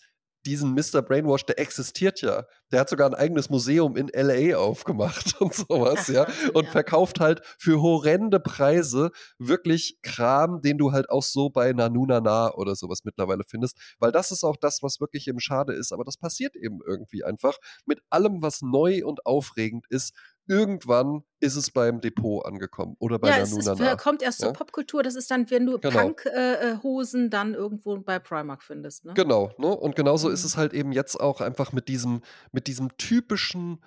[0.48, 1.02] diesen Mr.
[1.02, 2.46] Brainwash, der existiert ja.
[2.72, 6.26] Der hat sogar ein eigenes Museum in LA aufgemacht und sowas, ja.
[6.54, 6.70] Und ja.
[6.70, 12.74] verkauft halt für horrende Preise wirklich Kram, den du halt auch so bei Nanunana oder
[12.74, 13.76] sowas mittlerweile findest.
[13.98, 15.92] Weil das ist auch das, was wirklich eben schade ist.
[15.92, 20.14] Aber das passiert eben irgendwie einfach mit allem, was neu und aufregend ist
[20.48, 23.66] irgendwann ist es beim Depot angekommen oder bei ja, es ist,
[23.98, 24.46] kommt erst ja?
[24.46, 25.02] zur Popkultur.
[25.02, 25.96] Das ist dann, wenn du genau.
[25.96, 29.04] Punk-Hosen äh, dann irgendwo bei Primark findest.
[29.04, 29.14] Ne?
[29.14, 29.68] Genau, ne?
[29.68, 30.34] und genauso mhm.
[30.34, 33.84] ist es halt eben jetzt auch einfach mit diesem, mit diesem typischen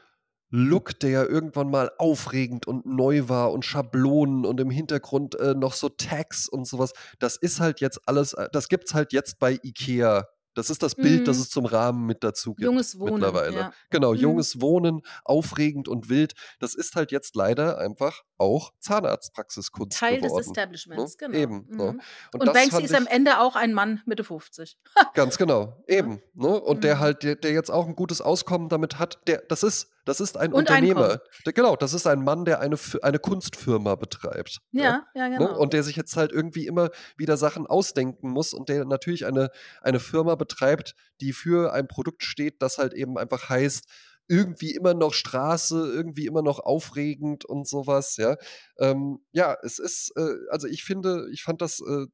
[0.53, 5.73] Look, der irgendwann mal aufregend und neu war und Schablonen und im Hintergrund äh, noch
[5.73, 6.91] so Tags und sowas.
[7.19, 10.95] Das ist halt jetzt alles, äh, das gibt's halt jetzt bei Ikea das ist das
[10.95, 11.43] Bild, das mhm.
[11.43, 13.55] es zum Rahmen mit dazu gibt Junges Wohnen, mittlerweile.
[13.55, 13.73] ja.
[13.89, 14.19] Genau, Mhm.
[14.19, 16.33] junges Wohnen, aufregend und wild.
[16.59, 20.43] Das ist halt jetzt leider einfach auch Zahnarztpraxiskunst Teil des geworden.
[20.43, 20.49] Ne?
[20.49, 21.37] Establishments, genau.
[21.37, 21.67] Eben.
[21.69, 21.93] Ne?
[21.93, 22.01] Mhm.
[22.33, 24.77] Und Und Banksy ist am Ende auch ein Mann Mitte 50.
[25.13, 26.21] Ganz genau, eben.
[26.33, 26.59] Ne?
[26.59, 26.99] Und der mhm.
[26.99, 30.37] halt, der, der jetzt auch ein gutes Auskommen damit hat, der, das ist das ist
[30.37, 31.21] ein Und Unternehmer.
[31.45, 34.59] Der, genau, das ist ein Mann, der eine, eine Kunstfirma betreibt.
[34.71, 35.37] Ja, ja, ne?
[35.37, 35.57] genau.
[35.57, 39.49] Und der sich jetzt halt irgendwie immer wieder Sachen ausdenken muss und der natürlich eine,
[39.81, 43.85] eine Firma betreibt, die für ein Produkt steht, das halt eben einfach heißt,
[44.27, 48.37] irgendwie immer noch Straße, irgendwie immer noch aufregend und sowas, ja.
[48.79, 52.05] Ähm, ja, es ist, äh, also ich finde, ich fand das äh,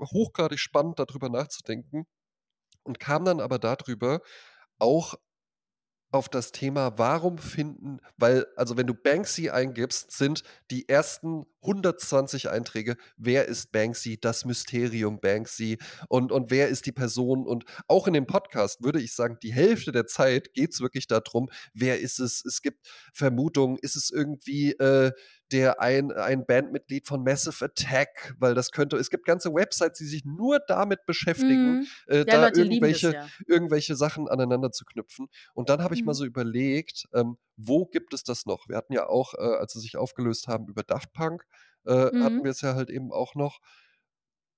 [0.00, 2.06] hochgradig spannend, darüber nachzudenken
[2.82, 4.20] und kam dann aber darüber
[4.78, 5.14] auch
[6.10, 12.50] auf das Thema, warum finden weil also, wenn du Banksy eingibst, sind die ersten 120
[12.50, 14.18] Einträge: „Wer ist Banksy?
[14.20, 19.00] Das Mysterium Banksy und und wer ist die Person?“ Und auch in dem Podcast würde
[19.00, 22.44] ich sagen, die Hälfte der Zeit geht's wirklich da drum: Wer ist es?
[22.44, 23.78] Es gibt Vermutungen.
[23.80, 25.12] Ist es irgendwie, äh,
[25.52, 28.34] der ein ein Bandmitglied von Massive Attack?
[28.38, 31.90] Weil das könnte es gibt ganze Websites, die sich nur damit beschäftigen, Mhm.
[32.06, 33.30] äh, da Leute lieben das irgendwelche ja.
[33.46, 35.26] irgendwelche Sachen aneinander zu knüpfen.
[35.54, 36.14] Und dann habe ich mal Mhm.
[36.14, 38.68] so überlegt, ähm, wo gibt es das noch?
[38.68, 41.44] Wir hatten ja auch, äh, als sie sich aufgelöst haben über Daft Punk,
[41.86, 42.44] äh, hatten Mhm.
[42.44, 43.60] wir es ja halt eben auch noch.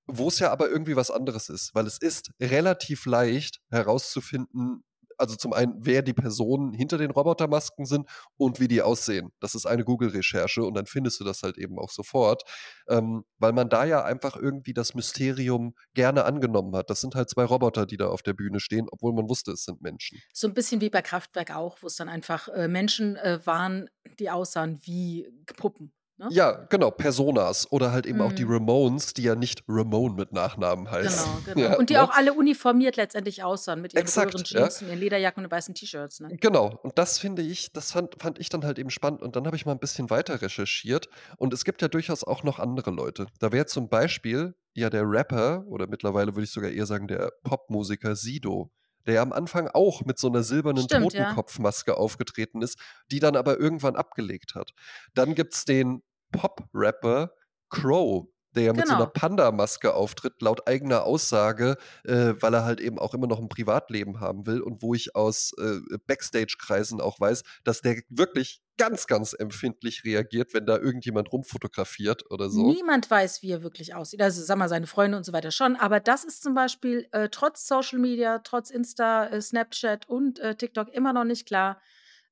[0.07, 4.83] Wo's ja aber irgendwie was anderes ist, weil es ist relativ leicht herauszufinden
[5.19, 9.31] also, zum einen, wer die Personen hinter den Robotermasken sind und wie die aussehen.
[9.39, 12.41] Das ist eine Google-Recherche und dann findest du das halt eben auch sofort,
[12.89, 16.89] ähm, weil man da ja einfach irgendwie das Mysterium gerne angenommen hat.
[16.89, 19.65] Das sind halt 2 Roboter, die da auf der Bühne stehen, obwohl man wusste, es
[19.65, 20.23] sind Menschen.
[20.35, 24.29] So 'n bisschen wie bei Kraftwerk auch, wo's dann einfach, äh, Menschen, äh, waren, die
[24.31, 26.31] aussahen wie Puppen, ne?
[26.31, 28.47] Ja, genau, Personas oder halt eben auch die Mhm.
[28.47, 31.25] Ramones, die ja nicht Ramone mit Nachnamen heißen.
[31.25, 31.73] Genau, genau.
[31.73, 31.99] Ja, Und die ne?
[31.99, 34.69] auch alle uniformiert letztendlich aussahen mit ihren Exakt, ja.
[34.69, 36.35] Jeans und ihren Lederjacken und weißen T-Shirts, ne?
[36.39, 36.79] Genau.
[36.83, 39.21] Und das finde ich das fand fand ich dann halt eben spannend.
[39.21, 42.43] Und dann habe ich mal 'n bisschen weiter recherchiert und es gibt ja durchaus auch
[42.43, 43.27] noch andere Leute.
[43.39, 47.31] Da wäre zum Beispiel ja der Rapper oder mittlerweile würde ich sogar eher sagen, der
[47.43, 48.71] Popmusiker Sido,
[49.05, 51.23] der ja am Anfang auch mit so 'ner silbernen Stimmt, ja.
[51.25, 52.79] Totenkopfmaske aufgetreten ist,
[53.11, 54.73] die dann aber irgendwann abgelegt hat.
[55.13, 57.31] Dann gibt's den Pop-Rapper
[57.69, 59.13] Crow, der ja mit so 'ner Genau.
[59.13, 64.19] Panda-Maske auftritt, laut eigener Aussage, äh, weil er halt eben auch immer noch 'n Privatleben
[64.19, 69.33] haben will und wo ich aus, äh, Backstage-Kreisen auch weiß, dass der wirklich ganz, ganz
[69.33, 72.75] empfindlich reagiert, wenn da irgendjemand rumfotografiert oder so.
[72.75, 74.21] Niemand weiß, wie er wirklich aussieht.
[74.21, 77.29] Also, sage mal, seine Freunde und so weiter schon, aber das ist zum Beispiel, äh,
[77.29, 81.81] trotz Social Media, trotz Insta, äh, Snapchat und, äh, TikTok immer noch nicht klar,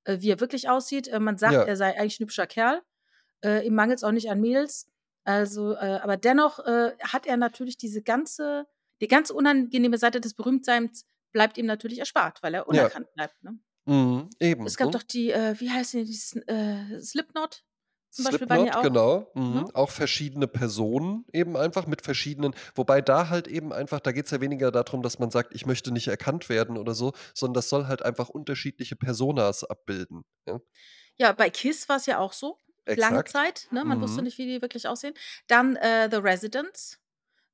[0.03, 1.09] äh, wie er wirklich aussieht.
[1.19, 1.65] Man sagt, Ja.
[1.65, 2.81] er sei eigentlich 'n hübscher Kerl.
[3.45, 4.90] Ihm mangelt's auch nicht an Mädels.
[5.25, 8.65] Also, äh aber dennoch, äh, hat er natürlich diese ganze
[9.01, 12.91] die ganz unangenehme Seite des Berühmtseins bleibt ihm natürlich erspart, weil er Ja.
[12.91, 13.59] unerkannt bleibt, ne?
[13.87, 14.91] Mhm, eben, Es gab ne?
[14.91, 17.63] doch die, äh wie heißen die, dieses, äh Slipknot
[18.11, 19.63] zum Beispiel Slipknot, ja auch genau, mhm.
[19.63, 19.71] ne?
[19.73, 24.41] Auch verschiedene Personen eben einfach mit verschiedenen wobei da halt eben einfach da geht's ja
[24.41, 27.69] weniger da drum, dass man sagt: „Ich möchte nicht erkannt werden“ oder so, sondern das
[27.69, 30.61] soll halt einfach unterschiedliche Personas abbilden, ja?
[31.19, 32.57] Ja, bei KISS war's ja auch so,
[32.95, 33.27] lange Exakt.
[33.27, 33.85] Zeit, ne?
[33.85, 34.23] Man wusste Mhm.
[34.23, 35.13] nicht, wie die wirklich aussehen.
[35.47, 36.99] Dann, äh, The Residents.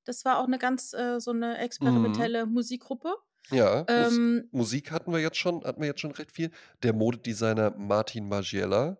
[0.05, 2.31] Das war auch 'ne ganz äh, so 'ne Mhm.
[2.37, 3.15] experimentelle Musikgruppe.
[3.51, 6.51] Ja, Ähm Musik hatten wir jetzt schon hatten wir jetzt schon recht viel.
[6.83, 8.97] Der Modedesigner Martin Margiela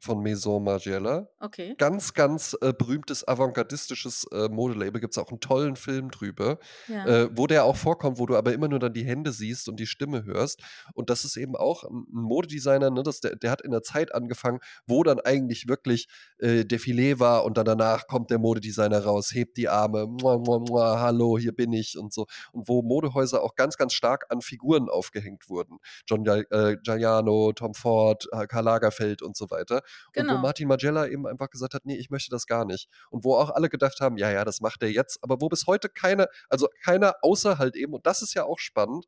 [0.00, 1.28] von Maison Margiela.
[1.42, 1.76] Okay.
[1.78, 5.00] Ganz, ganz, äh, berühmtes avantgardistisches, äh, Modelabel.
[5.00, 7.20] Gibt's auch 'n tollen Film drüber, Ja.
[7.20, 9.80] äh, wo der auch vorkommt, wo du aber immer nur dann die Hände siehst und
[9.80, 10.60] die Stimme hörst.
[10.94, 13.82] Und das ist eben auch 'n 'n Modedesigner, ne, das der der hat in 'ner
[13.82, 19.02] Zeit angefangen, wo dann eigentlich wirklich, äh, Defilé war und dann danach kommt der Modedesigner
[19.04, 22.26] raus, hebt die Arme: „Hallo, hier bin ich“ und so.
[22.52, 25.78] Und wo Modehäuser auch ganz, ganz stark an Figuren aufgehängt wurden.
[26.06, 29.80] John äh, Galliano, Tom Ford, äh, Karl Lagerfeld und so weiter.
[30.14, 30.38] Und wo Genau.
[30.38, 33.50] Martin Margiela eben einfach gesagt hat: „Ne, ich möchte das gar nicht.“ Und wo auch
[33.50, 36.68] alle gedacht haben: „Ja, ja, das macht er jetzt.“ Aber wo bis heute keiner also,
[36.82, 39.06] keiner außer halt eben und das ist ja auch spannend,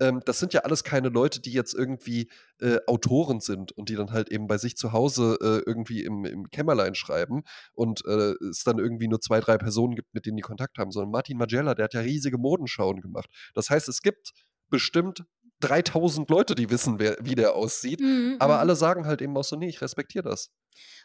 [0.00, 2.30] ähm, das sind ja alles keine Leute, die jetzt irgendwie,
[2.60, 6.24] äh, Autoren sind und die dann halt eben bei sich zu Hause, äh, irgendwie im
[6.24, 7.42] im Kämmerlein schreiben
[7.74, 10.90] und, äh, es dann irgendwie nur 2, 3 Personen gibt, mit denen die Kontakt haben,
[10.92, 13.28] sondern Martin Margiela, der hat ja riesige Modenschauen gemacht.
[13.54, 14.32] Das heißt, es gibt
[14.70, 15.24] bestimmt
[15.62, 18.60] 3.000 Leute, die wissen, wer wie der aussieht, Mhm, aber mhm.
[18.60, 20.50] alle sagen halt eben auch so: „Ne, ich respektiere das.“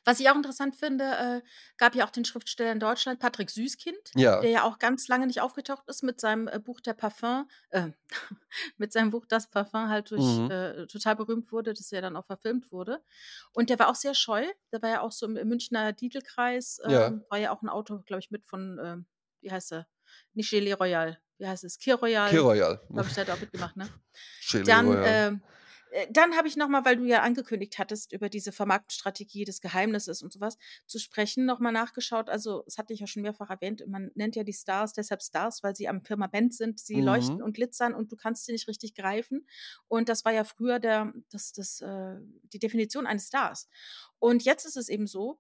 [0.06, 1.42] Was ich auch interessant finde, äh,
[1.78, 4.42] gab ja auch den Schriftsteller in Deutschland, Patrick Süskind, Ja.
[4.42, 7.92] der ja auch ganz lange nicht aufgetaucht ist mit seinem, äh, Buch Der Parfum äh,
[8.78, 10.50] mit seinem Buch Das Parfum halt durch Mhm.
[10.50, 13.04] äh, total berühmt wurde, das ja dann auch verfilmt wurde.
[13.54, 14.46] Und der war auch sehr scheu.
[14.72, 17.14] Der war ja auch so im im Münchner Diedelkreis, Ja.
[17.14, 19.06] ähm, war ja auch 'n Autor, glaube ich, mit von, ähm
[19.42, 19.88] wie heißt er?
[20.34, 21.20] Nicht Geli Royal.
[21.38, 21.78] Wie heißt es?
[21.78, 22.36] Kir Kir Royal.
[22.38, 22.82] Royal.
[22.90, 23.88] Glaube ich, der hat auch mitgemacht, ne?
[24.52, 25.42] Gelee Dann, ähm
[25.92, 29.62] äh, dann habe ich noch mal, weil du ja angekündigt hattest, über diese Vermarktungsstrategie des
[29.62, 32.30] Geheimnisses und so was zu sprechen, noch mal nachgeschaut.
[32.30, 33.84] Also, das hatte ich ja schon mehrfach erwähnt.
[33.88, 36.80] Man nennt ja die Stars deshalb Stars, weil sie am Firmament sind.
[36.80, 37.44] Sie leuchten Mhm.
[37.44, 39.48] und glitzern und du kannst sie nicht richtig greifen.
[39.88, 42.16] Und das war ja früher der das das, äh
[42.54, 43.70] die Definition eines Stars.
[44.20, 45.40] Und jetzt ist es eben so,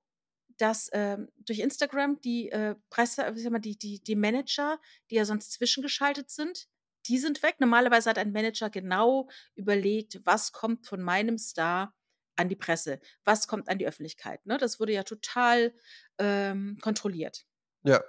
[0.57, 4.79] dass, ähm, durch Instagram die, äh, Presse wie sage mal, die die die Manager,
[5.11, 6.67] die ja sonst zwischengeschaltet sind,
[7.07, 7.55] die sind weg.
[7.59, 11.95] Normalerweise hat ein Manager genau überlegt: „Was kommt von meinem Star
[12.35, 12.99] an die Presse?
[13.25, 15.73] Was kommt an die Öffentlichkeit?“ Ne, das wurde ja total,
[16.19, 17.45] ähm, kontrolliert.
[17.83, 18.01] Ja.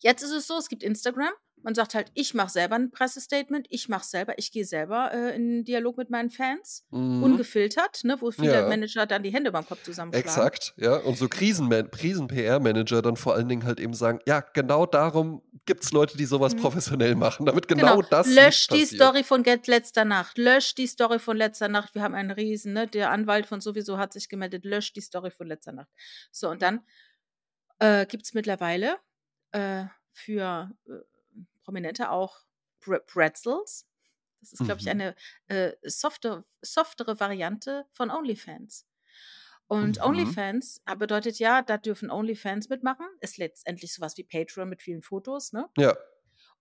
[0.00, 1.32] Jetzt ist es so, es gibt Instagram
[1.64, 5.34] Man sagt halt: „Ich mache selber 'n Pressestatement, ich mache selber ich gehe selber, äh,
[5.36, 7.40] in Dialog mit meinen Fans.“ Mhm.
[7.40, 8.64] Ungefiltert, ne, wo viele Ja.
[8.64, 10.52] Manager dann die Hände überm Kopf zusammenschlagen.
[10.52, 10.96] Exakt, ja.
[10.98, 16.16] Und so Krisen-PR-Manager dann vor allen Dingen halt eben sagen: „Ja, genau darum gibt's Leute,
[16.16, 16.54] die so was Mhm.
[16.54, 17.98] professionell machen, damit Genau.
[17.98, 20.38] genau das „Lösch die passiert.“ Story von get letzter Nacht.
[20.38, 21.94] Lösch die Story von letzter Nacht.
[21.94, 22.86] Wir haben einen Riesen, ne?
[22.88, 24.64] Der Anwalt von sowieso hat sich gemeldet.
[24.64, 25.90] Lösch die Story von letzter Nacht.“
[26.32, 26.82] So, und dann,
[27.80, 28.98] äh, gibt's mittlerweile,
[29.52, 30.92] äh, für, äh,
[31.64, 32.40] Prominente auch
[32.80, 33.86] Pre Pretzels.
[34.40, 34.90] Das ist, glaube ich, Mhm.
[34.92, 35.14] eine,
[35.48, 38.86] äh, softe softere Variante von OnlyFans.
[39.66, 40.04] Und Mhm.
[40.04, 43.06] OnlyFans, ah, bedeutet ja, da dürfen OnlyFans mitmachen.
[43.20, 45.68] Ist letztendlich so was wie Patreon mit vielen Fotos, ne?
[45.78, 45.96] Ja.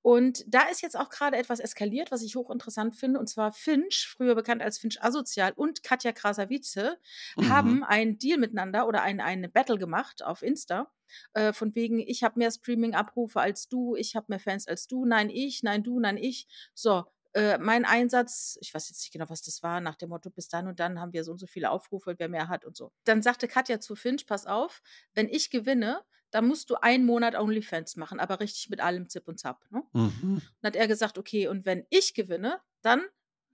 [0.04, 4.08] Und da ist jetzt auch grade etwas eskaliert, was ich hochinteressant finde, und zwar Finch,
[4.08, 6.98] früher bekannt als Finch Asozial und Katja Krasavice
[7.38, 7.78] Mhm.
[7.78, 10.92] haben einen Deal miteinander oder ein eine Battle gemacht auf Insta,
[11.34, 15.06] äh, von wegen: „Ich habe mehr Streaming-Abrufe als du, ich habe mehr Fans als du,
[15.06, 16.48] nein ich, nein du, nein ich.
[16.74, 20.30] So, äh, mein Einsatz“ ich weiß jetzt nicht genau, was das war, nach dem Motto:
[20.30, 22.76] „Bis dann und dann haben wir so und so viele Aufrufe, wer mehr hat“ und
[22.78, 22.92] so.
[23.06, 24.82] Dann sagte Katja zu Finch: „Pass auf,
[25.16, 29.28] wenn ich gewinne, dann musst du einen Monat OnlyFans machen, aber richtig mit allem Zip
[29.28, 29.84] und Zap“, ne?
[29.94, 30.42] Mhm.
[30.62, 33.04] Dann hat er gesagt: „Okay, und wenn ich gewinne, dann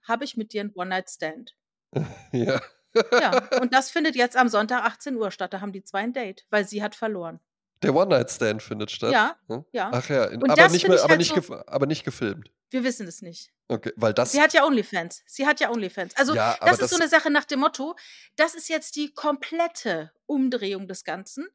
[0.04, 1.54] habe ich mit dir 'n One-Night-Stand.“
[2.34, 2.60] Ja.
[3.20, 5.54] Ja, und das findet jetzt am Sonntag 18:00 statt.
[5.54, 7.40] Da haben die 2 'n Date, weil sie hat verloren.
[7.84, 9.18] Der One-Night-Stand findet statt?
[9.18, 9.64] Ja, Hm.
[9.72, 9.92] ja.
[9.92, 12.52] Ach ja, in Und aber nicht mehr aber halt nicht so aber nicht gefilmt?
[12.72, 13.52] Wir wissen es nicht.
[13.68, 15.24] Okay, weil Sie das hat ja OnlyFans.
[15.28, 16.16] Sie hat ja OnlyFans.
[16.18, 17.96] Also, Ja, das ist so das 'ne Sache nach dem Motto,
[18.36, 21.48] das ist jetzt die komplette Umdrehung des Ganzen.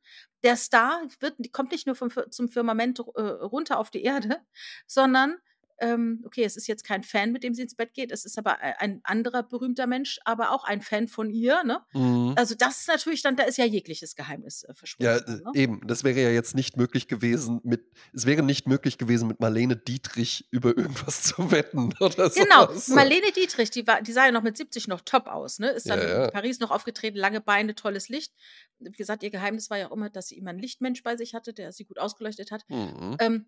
[0.42, 4.40] Der Star wird kommt nicht nur vom zum Firmament, äh, runter auf die Erde,
[4.86, 5.38] sondern,
[5.84, 8.38] ähm okay, es ist jetzt kein Fan, mit dem sie ins Bett geht, es ist
[8.38, 11.80] aber ei ein anderer berühmter Mensch, aber auch ein Fan von ihr, ne?
[11.92, 12.34] Mhm.
[12.36, 15.40] Also, das ist natürlich dann da ist ja jegliches Geheimnis, äh, Ja, verschwunden äh, dann,
[15.42, 15.54] ne?
[15.54, 15.80] eben.
[15.86, 17.82] Das wäre ja jetzt nicht möglich gewesen mit
[18.12, 22.68] es wäre nicht möglich gewesen, mit Marlene Dietrich über irgendwas zu wetten oder so Genau,
[22.68, 22.94] was, ja.
[22.94, 25.70] Marlene Dietrich, die war die sah ja noch mit 70 noch top aus, ne?
[25.70, 26.30] Ist Ja, dann in ja.
[26.30, 28.32] Paris noch aufgetreten, lange Beine, tolles Licht.
[28.78, 31.34] Wie gesagt, ihr Geheimnis war ja auch immer, dass sie immer 'n Lichtmensch bei sich
[31.34, 32.64] hatte, der sie gut ausgeleuchtet hat.
[32.68, 33.16] Mhm.
[33.20, 33.46] Ähm,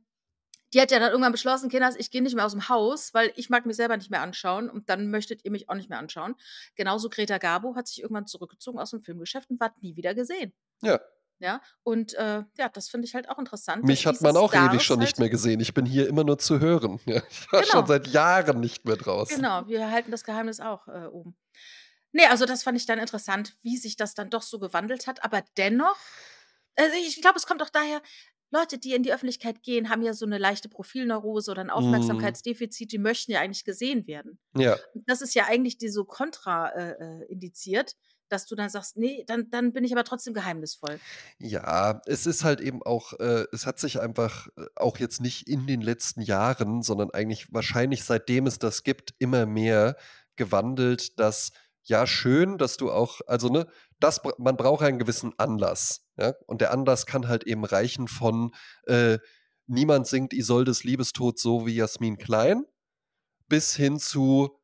[0.74, 3.50] die hat ja dann irgendwann beschlossen: „Kinders, ich gehe nicht mehr aus'm Haus, weil ich
[3.50, 6.36] mag mich selber nicht mehr anschauen und dann möchtet ihr mich auch nicht mehr anschauen.“
[6.76, 10.52] Genauso Greta Garbo hat sich irgendwann zurückgezogen aus'm Filmgeschäft und ward nie wieder gesehen.
[10.82, 11.00] Ja.
[11.40, 14.82] Ja, und, äh, ja, das finde ich halt auch interessant, Mich hat man auch ewig
[14.82, 15.60] Stars schon nicht halt mehr gesehen.
[15.60, 17.00] Ich bin hier immer nur zu hören.
[17.06, 17.86] Ja, ich war schon Genau.
[17.86, 19.46] seit Jahren nicht mehr draußen.
[19.48, 21.36] Genau, wir halten das Geheimnis auch, äh, oben.
[22.12, 25.24] Ne, also, das fand ich dann interessant, wie sich das dann doch so gewandelt hat,
[25.24, 25.98] aber dennoch
[26.78, 28.02] also, ich glaube, es kommt auch daher
[28.52, 32.36] Leute, die in die Öffentlichkeit gehen, haben ja so 'ne leichte Profilneurose oder 'n Mhm.
[32.40, 34.38] Aufmerksamkeitsdefizit, die möchten ja eigentlich gesehen werden.
[34.54, 34.86] Ja.
[34.94, 36.92] Das ist ja eigentlich die so kontra äh,
[37.22, 37.96] äh, indiziert,
[38.30, 41.02] dass du dann sagst: „Ne, dann dann bin ich aber trotzdem geheimnisvoll.“
[41.40, 45.46] Ja, es ist halt eben auch äh, es hat sich einfach, äh, auch jetzt nicht
[45.48, 49.96] in den letzten Jahren, sondern eigentlich wahrscheinlich seitdem es das gibt, immer mehr
[50.36, 51.50] gewandelt, dass
[51.86, 53.66] ja, schön, dass du auch also, ne,
[54.00, 56.34] das man braucht einen gewissen Anlass, ja?
[56.46, 58.52] Und der Anlass kann halt eben reichen von,
[58.86, 59.18] äh,
[59.66, 62.64] niemand singt Isoldes Liebestod so wie Jasmin Klein,
[63.48, 64.60] bis hin zu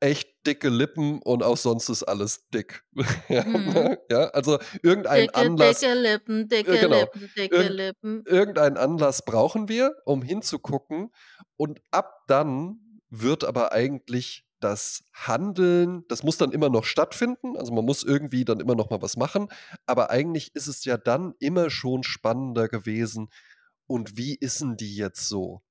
[0.00, 2.84] echt dicke Lippen und auch sonst ist alles dick.
[3.28, 3.72] Ja, Mhm.
[3.72, 3.98] ne?
[4.10, 7.00] Ja, also, irgendein Dicke, Anlass dicke Lippen, äh, dicke genau.
[7.00, 8.24] Lippen, dicke Irgend Lippen.
[8.26, 11.10] irgendeinen Anlass brauchen wir, um hinzugucken
[11.56, 17.72] und ab dann wird aber eigentlich das Handeln das muss dann immer noch stattfinden, also,
[17.74, 19.48] man muss irgendwie dann immer noch mal was machen,
[19.86, 23.28] aber eigentlich ist es ja dann immer schon spannender gewesen:
[23.88, 25.62] „Und wie ist 'n die jetzt so?“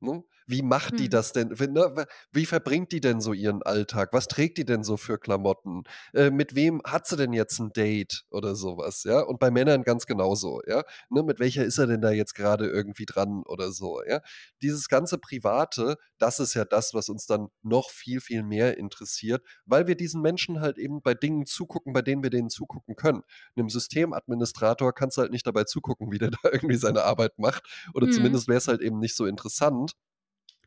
[0.00, 0.24] Ne?
[0.46, 1.08] Wie macht die Mhm.
[1.08, 1.48] das denn?
[1.48, 4.10] Ne, wie verbringt die denn so ihren Alltag?
[4.12, 5.84] Was trägt die denn so für Klamotten?
[6.12, 9.20] Äh, mit wem hat sie denn jetzt 'n Date oder so was, ja?
[9.20, 10.82] Und bei Männern ganz genauso, ja?
[11.08, 14.20] Ne, mit welcher ist er denn da jetzt grade irgendwie dran oder so, ja?
[14.60, 19.42] Dieses ganze Private, das ist ja das, was uns dann noch viel, viel mehr interessiert,
[19.64, 23.22] weil wir diesen Menschen halt eben bei Dingen zugucken, bei denen wir denen zugucken können.
[23.54, 27.62] 'Nem Systemadministrator kannst du halt nicht dabei zugucken, wie der da irgendwie seine Arbeit macht
[27.94, 28.08] oder Mhm.
[28.10, 29.92] zumindest wär's halt eben nicht so interessant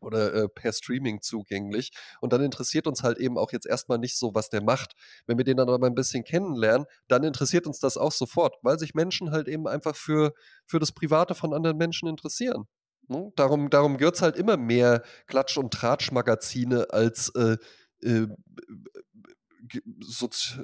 [0.02, 1.90] oder, äh, per Streaming zugänglich.
[2.20, 4.92] Und dann interessiert uns halt eben auch jetzt erst mal nicht so, was der macht.
[5.26, 8.78] Wenn wir den dann aber 'n bisschen kennenlernen, dann interessiert uns das auch sofort, weil
[8.78, 10.32] sich Menschen halt eben einfach für
[10.66, 12.66] für das Private von anderen Menschen interessieren,
[13.08, 13.32] ne?
[13.36, 17.56] Darum darum wird's halt immer mehr Klatsch und Tratsch-Magazine als, äh,
[18.02, 19.30] äh, b b b
[19.68, 20.58] g soz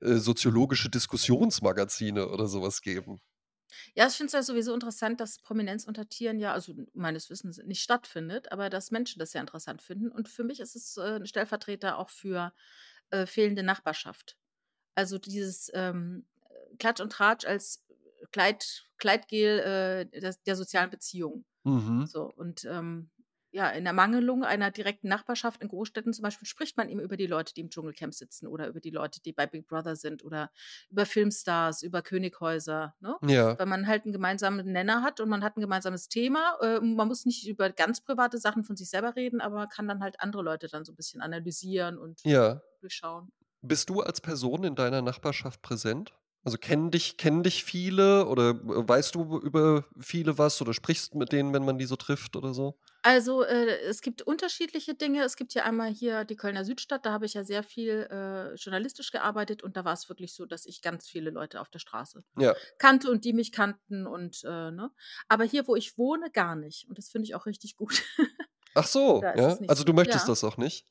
[0.00, 3.20] äh, soziologische Diskussionsmagazine oder so was geben.
[3.98, 8.52] Ja, ich finde es ja sowieso interessant, dass Prominenzuntertieren ja also, meines Wissens nicht stattfindet,
[8.52, 10.10] aber dass Menschen das sehr interessant finden.
[10.10, 12.52] Und für mich ist es, äh, 'n Stellvertreter auch für,
[13.10, 14.36] äh, fehlende Nachbarschaft.
[14.96, 16.26] Also, dieses, ähm,
[16.72, 17.86] äh, Klatsch und Tratsch als
[18.32, 21.46] Gleit Gleitgel, äh, des der sozialen Beziehung.
[21.64, 22.06] Mhm.
[22.06, 23.10] So und, ähm,
[23.52, 27.26] ja, in Ermangelung einer direkten Nachbarschaft in Großstädten zum Beispiel spricht man eben über die
[27.26, 30.50] Leute, die im Dschungelcamp sitzen oder über die Leute, die bei Big Brother sind oder
[30.90, 33.16] über Filmstars, über Könighäuser, ne?
[33.22, 33.58] Ja.
[33.58, 36.58] Weil man halt 'n gemeinsamen Nenner hat und man hat 'n gemeinsames Thema.
[36.60, 39.88] Äh, man muss nicht über ganz private Sachen von sich selber reden, aber man kann
[39.88, 42.62] dann halt andere Leute dann so 'n bisschen analysieren und Ja.
[42.80, 43.30] durchschauen.
[43.62, 46.14] Bist du als Person in deiner Nachbarschaft präsent?
[46.46, 48.54] Also, kennen dich kennen dich viele oder, äh,
[48.88, 52.54] weißt du über viele was oder sprichst mit denen, wenn man die so trifft oder
[52.54, 52.78] so?
[53.02, 55.22] Also, äh, es gibt unterschiedliche Dinge.
[55.22, 58.54] Es gibt ja einmal hier die Kölner Südstadt, da habe ich ja sehr viel, äh,
[58.56, 62.24] journalistisch gearbeitet und da war's wirklich so, dass ich ganz viele Leute auf der Straße
[62.36, 62.56] Ja.
[62.78, 64.90] kannte und die mich kannten und, äh, ne?
[65.28, 68.02] Aber hier, wo ich wohne, gar nicht und das finde ich auch richtig gut.
[68.74, 69.58] Ach so, ja?
[69.58, 70.28] es Also, du möchtest Ja.
[70.28, 70.86] das auch nicht?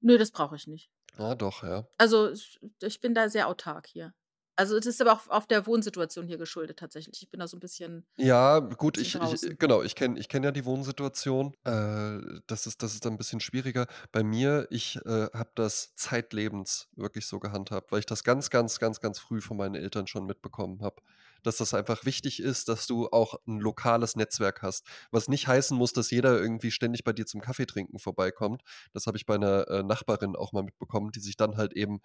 [0.00, 0.90] Nö, das brauche ich nicht.
[1.18, 1.86] Ah, doch, ja.
[1.98, 4.12] Also, es ich bin da sehr autark hier.
[4.60, 7.22] Also, es ist aber auch auf der Wohnsituation hier geschuldet tatsächlich.
[7.22, 10.28] Ich bin da so 'n bisschen Ja, gut, bisschen ich ich genau, ich kenne ich
[10.28, 11.54] kenne ja die Wohnsituation.
[11.64, 13.86] Äh, das ist das ist dann 'n bisschen schwieriger.
[14.12, 18.78] Bei mir ich, äh, habe das zeitlebens wirklich so gehandhabt, weil ich das ganz, ganz,
[18.78, 20.96] ganz, ganz früh von meinen Eltern schon mitbekommen habe,
[21.42, 24.84] dass das einfach wichtig ist, dass du auch 'n lokales Netzwerk hast.
[25.10, 28.62] Was nicht heißen muss, dass jeder irgendwie ständig bei dir zum Kaffeetrinken vorbeikommt.
[28.92, 32.00] Das habe ich bei 'ner, äh, Nachbarin auch mal mitbekommen, die sich dann halt eben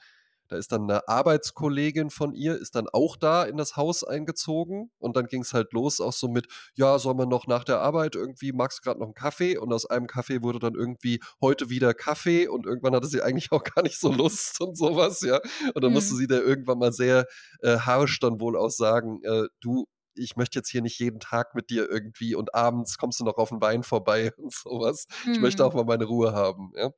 [0.47, 4.91] da ist dann 'ne Arbeitskollegin von ihr ist dann auch da in das Haus eingezogen
[4.99, 8.15] und dann ging's halt los auch so mit: „Ja, sollen wir noch nach der Arbeit
[8.15, 11.69] irgendwie magst du grad noch 'n Kaffee?“ Und aus einem Kaffee wurde dann irgendwie: „Heute
[11.69, 15.21] wieder Kaffee“ und irgendwann hatte sie eigentlich auch gar nicht so Lust und so was,
[15.21, 15.39] ja?
[15.73, 16.17] Und dann musste Mhm.
[16.17, 17.25] sie da irgendwann mal sehr,
[17.61, 19.85] äh, harsch dann wohl auch sagen: „Äh, du,
[20.17, 23.37] ich möchte jetzt hier nicht jeden Tag mit dir irgendwie und abends kommst du noch
[23.37, 25.07] auf 'n Wein vorbei“ und so was.
[25.33, 25.75] Ich möchte auch Mhm.
[25.75, 26.91] mal meine Ruhe haben, ja?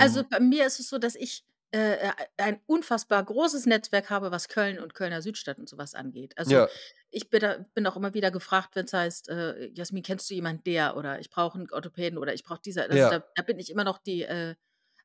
[0.00, 4.10] Also, Ähm bei mir ist es so, dass ich, äh, äh, ein unfassbar großes Netzwerk
[4.10, 6.36] habe, was Köln und Kölner Südstadt und so was angeht.
[6.38, 6.68] Also, Ja.
[7.10, 10.66] ich bin da bin auch immer wieder gefragt, wenn's heißt, äh: „Jasmin, kennst du jemand
[10.66, 13.18] der?“ Oder „Ich brauche 'n Orthopäden“ oder „Ich brauche diese“ also, Ja.
[13.18, 14.54] da da bin ich immer noch die, äh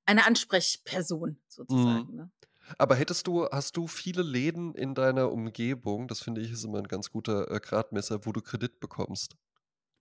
[0.08, 1.40] eine Ansprechperson
[1.70, 2.10] Mhm.
[2.10, 2.32] sozusagen, ne?
[2.80, 6.80] Aber hättest du hast du viele Läden in deiner Umgebung das finde ich, ist immer
[6.80, 9.38] 'n ganz guter, äh, Gradmesser, wo du Kredit bekommst?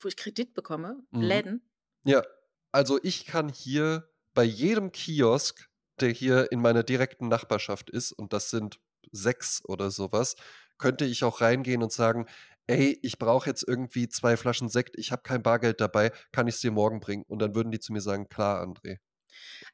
[0.00, 1.04] Wo ich Kredit bekomme?
[1.12, 1.42] Mhm.
[1.42, 1.62] Läden?
[2.04, 2.24] Ja.
[2.72, 5.70] Also, ich kann hier bei jedem Kiosk,
[6.02, 8.80] der hier in meiner direkten Nachbarschaft ist und das sind
[9.12, 10.36] 6 oder so was,
[10.78, 12.26] könnte ich auch reingehen und sagen:
[12.66, 14.96] „Ey, ich brauche jetzt irgendwie 2 Flaschen Sekt.
[14.98, 16.12] Ich habe kein Bargeld dabei.
[16.32, 18.98] Kann ich's dir morgen bringen?“ Und dann würden die zu mir sagen: „Klar, André.“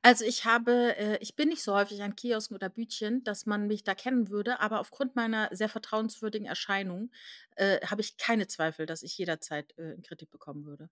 [0.03, 3.66] Also, ich habe äh, ich bin nicht so häufig an Kiosken oder Bütchen, dass man
[3.66, 7.11] mich da kennen würde, aber aufgrund meiner sehr vertrauenswürdigen Erscheinung,
[7.57, 10.89] äh, habe ich keine Zweifel, dass ich jederzeit, äh, Kredit bekommen würde.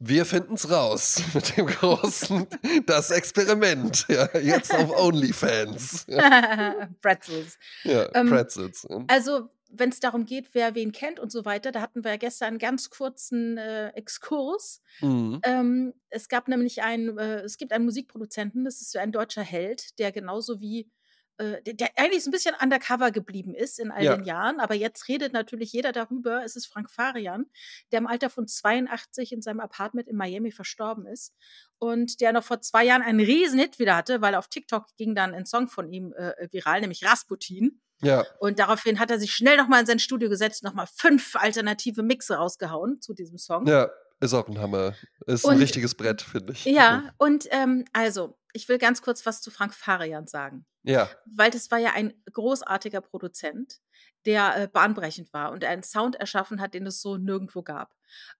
[0.00, 2.46] Wir finden's raus mit dem großen
[2.84, 6.88] das Experiment, ja, jetzt auf OnlyFans, ja.
[7.00, 7.58] Pretzels.
[7.82, 12.04] Ja, Ähm, Pretzels, also, wenn's darum geht, wer wen kennt und so weiter, da hatten
[12.04, 14.82] wir ja gestern 'n ganz kurzen, äh, Exkurs.
[15.00, 15.40] Mhm.
[15.44, 19.42] Ähm, es gab nämlich einen äh, es gibt einen Musikproduzenten, das ist so ein deutscher
[19.42, 20.90] Held, der genauso wie
[21.38, 24.16] äh, der eigentlich so 'n bisschen undercover geblieben ist in all Ja.
[24.16, 26.44] den Jahren, aber jetzt redet natürlich jeder darüber.
[26.44, 27.46] Es ist Frank Farian,
[27.92, 31.34] der im Alter von 82 in seinem Apartment in Miami verstorben ist
[31.78, 35.34] und der noch vor 2 Jahren einen Riesenhit wieder hatte, weil auf TikTok ging dann
[35.34, 37.80] 'n Song von ihm, äh, viral, nämlich „Rasputin“.
[38.02, 38.26] Ja.
[38.38, 41.36] Und daraufhin hat er sich schnell noch mal in sein Studio gesetzt, noch mal 5
[41.36, 43.66] alternative Mixe rausgehauen zu diesem Song.
[43.66, 44.94] Ja, ist auch 'n Hammer.
[45.26, 46.64] Ist Und richtiges Brett, finde ich.
[46.64, 51.08] ja, und, ähm, also, ich will ganz kurz was zu Frank Farian sagen, Ja.
[51.26, 53.80] weil das war ja ein großartiger Produzent,
[54.24, 57.94] der, äh, bahnbrechend war und einen Sound erschaffen hat, den es so nirgendwo gab.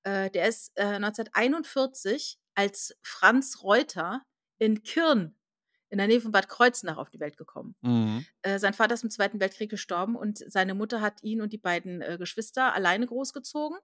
[0.04, 4.22] Äh, der ist, äh, 1941 als Franz Reuter
[4.58, 5.36] in Kirn
[5.88, 7.76] in der Nähe von Bad Kreuznach auf die Welt gekommen.
[7.82, 8.26] Mhm.
[8.42, 11.58] Äh, sein Vater ist im Zweiten Weltkrieg gestorben und seine Mutter hat ihn und die
[11.58, 13.78] beiden, äh, Geschwister alleine großgezogen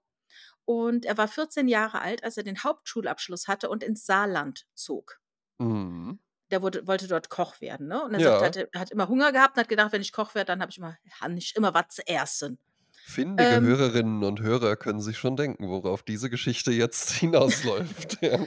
[0.65, 5.19] und er war 14 Jahre alt, als er den Hauptschulabschluss hatte und ins Saarland zog.
[5.59, 6.17] Mhm.
[6.51, 8.03] Der wurde wollte dort Koch werden, ne?
[8.03, 8.47] Und er sagt, er Ja.
[8.47, 10.71] hatte er hat immer Hunger gehabt und hat gedacht: „Wenn ich Koch werde, dann habe
[10.71, 10.97] ich immer
[11.37, 12.59] ich immer was zu essen.“
[13.05, 18.45] Findige Ähm Hörerinnen und Hörer können sich schon denken, worauf diese Geschichte jetzt hinausläuft, ja.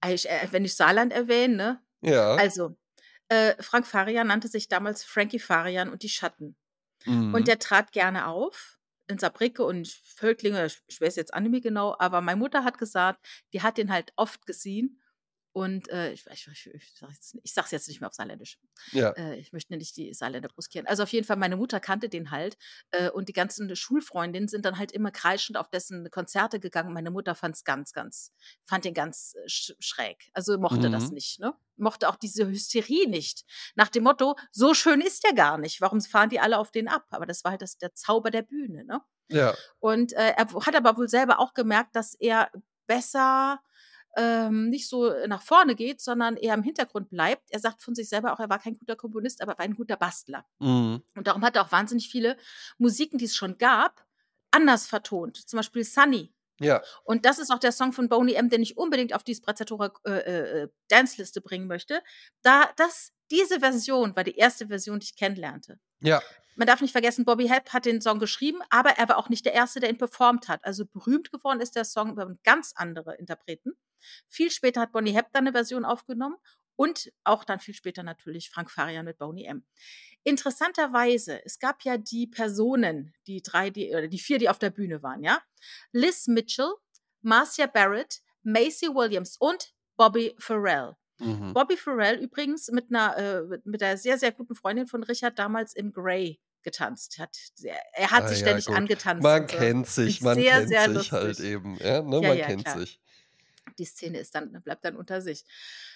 [0.00, 1.82] Ah, ich äh, wenn ich Saarland erwähne, ne?
[2.02, 2.42] Ja.
[2.42, 2.76] Also,
[3.28, 6.56] äh, Frank Farian nannte sich damals Frankie Farian und die Schatten.
[7.32, 7.48] Und Mhm.
[7.48, 8.77] der trat gerne auf
[9.08, 12.78] in Saarbrücke und Völklinge, ich weiß jetzt auch nicht mehr genau, aber meine Mutter hat
[12.78, 15.00] gesagt, die hat den halt oft gesehen
[15.58, 16.66] und, äh, ich ich ich
[17.42, 18.58] ich sage es jetzt nicht mehr auf Saarländisch.
[18.92, 19.16] Ja.
[19.16, 20.86] Äh, ich möchte nicht die Saarländer brüskieren.
[20.86, 22.56] Also, auf jeden Fall, meine Mutter kannte den halt,
[22.90, 26.92] äh, und die ganzen Schulfreundinnen sind dann halt immer kreischend auf dessen Konzerte gegangen.
[26.94, 28.32] Meine Mutter fand's ganz, ganz
[28.64, 30.30] fand den ganz, äh, sch schräg.
[30.34, 31.12] Also, mochte das Mhm.
[31.12, 31.54] nicht, ne?
[31.76, 33.44] Mochte auch diese Hysterie nicht.
[33.76, 35.80] Nach dem Motto: „So schön ist der gar nicht.
[35.80, 38.42] Warum fahren die alle auf den ab?“ Aber das war halt das der Zauber der
[38.42, 39.02] Bühne, ne?
[39.28, 39.58] Ja.
[39.80, 42.50] Und, äh, er hat aber wohl selber auch gemerkt, dass er
[42.86, 43.60] besser,
[44.18, 47.50] ähm, nicht so nach vorne geht, sondern eher im Hintergrund bleibt.
[47.50, 49.96] Er sagt von sich selber auch, er war kein guter Komponist, aber war ein guter
[49.96, 50.44] Bastler.
[50.58, 51.02] Mhm.
[51.14, 52.36] Und darum hat er auch wahnsinnig viele
[52.78, 54.04] Musiken, die es schon gab,
[54.50, 55.36] anders vertont.
[55.36, 56.32] Zum Beispiel Sunny.
[56.60, 56.82] Ja.
[57.04, 59.92] Und das ist auch der Song von Boney M., den ich unbedingt auf die Sprezzatura
[60.04, 62.02] äh, äh, äh, Dance-Liste bringen möchte.
[62.42, 65.78] Da das diese Version war die erste Version, die ich kennenlernte.
[66.00, 66.20] Ja.
[66.58, 69.46] Man darf nicht vergessen, Bobby Hebb hat den Song geschrieben, aber er war auch nicht
[69.46, 70.64] der Erste, der ihn performt hat.
[70.64, 73.72] Also berühmt geworden ist der Song über ganz andere Interpreten.
[74.28, 76.36] Viel später hat Bonnie Hebb dann eine Version aufgenommen
[76.74, 79.64] und auch dann viel später natürlich Frank Farian mit Boney M.
[80.24, 84.70] Interessanterweise, es gab ja die Personen, die drei, die, oder die vier, die auf der
[84.70, 85.40] Bühne waren, ja?
[85.92, 86.72] Liz Mitchell,
[87.22, 90.94] Marcia Barrett, Macy Williams und Bobby Farrell.
[91.18, 91.52] Mhm.
[91.54, 95.38] Bobby Farrell übrigens mit einer, äh, mit- mit einer sehr, sehr guten Freundin von Richard
[95.38, 97.18] damals im Grey getanzt.
[97.18, 98.76] Hat, sehr- er hat Ah, sich ja, ständig gut.
[98.76, 99.22] angetanzt.
[99.22, 99.56] Man so.
[99.56, 101.76] kennt sich, man sehr, kennt sehr sich halt eben.
[101.78, 102.16] Ja, ne?
[102.22, 102.78] Ja, man ja, kennt klar.
[102.78, 103.00] sich.
[103.78, 105.44] Die Szene ist dann, bleibt dann unter sich.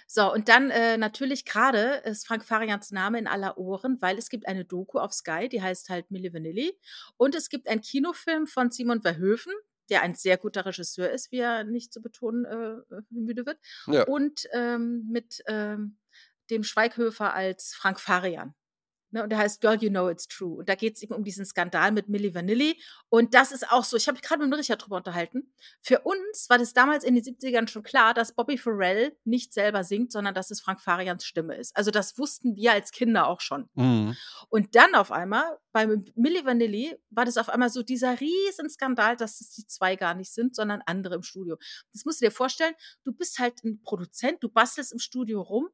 [0.07, 4.29] So, und dann äh, natürlich gerade ist Frank Farians Name in aller Ohren, weil es
[4.29, 6.79] gibt eine Doku auf Sky, die heißt halt Milli Vanilli.
[7.17, 9.53] Und es gibt einen Kinofilm von Simon Verhoeven,
[9.89, 13.59] der ein sehr guter Regisseur ist, wie er nicht zu betonen äh, müde wird.
[14.07, 15.97] Und ähm, mit ähm,
[16.51, 18.55] dem Schweighöfer als Frank Farian.
[19.13, 20.59] Ne, und der heißt Girl, You Know It's True.
[20.59, 22.81] Und da geht es eben um diesen Skandal mit Milli Vanilli.
[23.11, 25.53] Und das ist auch so, ich habe mich gerade mit Richard drüber unterhalten.
[25.83, 29.85] Für uns war das damals in den 70ern schon klar, dass Bobby Farrell nicht selber
[29.85, 31.77] singt, sondern dass es Frank Farians Stimme ist.
[31.77, 33.69] Also das wussten wir als Kinder auch schon.
[33.75, 34.17] Mhm.
[34.49, 39.17] Und dann auf einmal, bei Milli Vanilli, war das auf einmal so dieser riesen Skandal,
[39.17, 41.59] dass es die zwei gar nicht sind, sondern andere im Studio.
[41.93, 45.69] Das musst du dir vorstellen, du bist halt ein Produzent, du bastelst im Studio rum,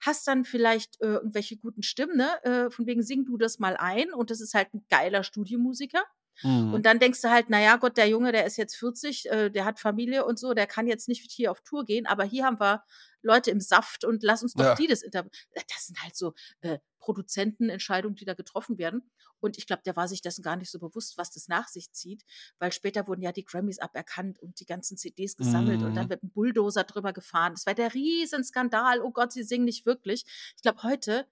[0.00, 2.44] hast dann vielleicht äh, irgendwelche guten Stimmen, ne?
[2.44, 6.02] äh, von wegen sing du das mal ein und das ist halt ein geiler Studiomusiker.
[6.42, 6.74] Mhm.
[6.74, 9.64] Und dann denkst du halt, naja, Gott, der Junge, der ist jetzt 40, äh, der
[9.64, 12.58] hat Familie und so, der kann jetzt nicht hier auf Tour gehen, aber hier haben
[12.58, 12.82] wir
[13.24, 14.74] Leute im Saft und lass uns doch Ja.
[14.74, 19.10] die das inter Das sind halt so äh, Produzentenentscheidungen, die da getroffen werden.
[19.40, 21.92] Und ich glaube, der war sich dessen gar nicht so bewusst, was das nach sich
[21.92, 22.24] zieht,
[22.58, 26.10] weil später wurden ja die Grammys aberkannt und die ganzen CDs gesammelt und dann Mhm.
[26.10, 27.52] wird ein Bulldozer drüber gefahren.
[27.54, 29.00] Das war der Riesenskandal.
[29.02, 30.24] Oh Gott, sie singen nicht wirklich.
[30.56, 31.26] Ich glaube, heute,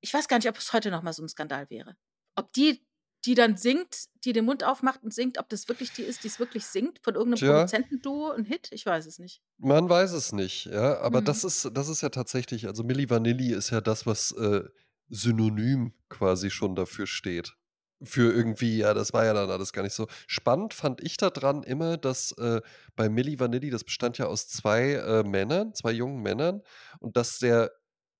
[0.00, 1.96] ich weiß gar nicht, ob es heute noch mal so ein Skandal wäre.
[2.36, 2.85] Ob die,
[3.26, 6.28] die dann singt, die den Mund aufmacht und singt, ob das wirklich die ist, die
[6.28, 7.46] es wirklich singt, von irgendeinem Tja.
[7.46, 8.68] Produzentenduo, ein Hit?
[8.72, 9.40] Ich weiß es nicht.
[9.58, 11.24] Man weiß es nicht, ja, aber Mhm.
[11.24, 14.64] das ist das ist ja tatsächlich also Milli Vanilli ist ja das, was, äh,
[15.08, 17.54] synonym quasi schon dafür steht.
[18.02, 20.06] Für irgendwie ja, das war ja dann alles gar nicht so.
[20.26, 22.60] Spannend fand ich da dran immer, dass, äh,
[22.96, 26.60] bei Milli Vanilli das bestand ja aus 2, äh, Männern, 2 jungen Männern
[27.00, 27.72] und dass der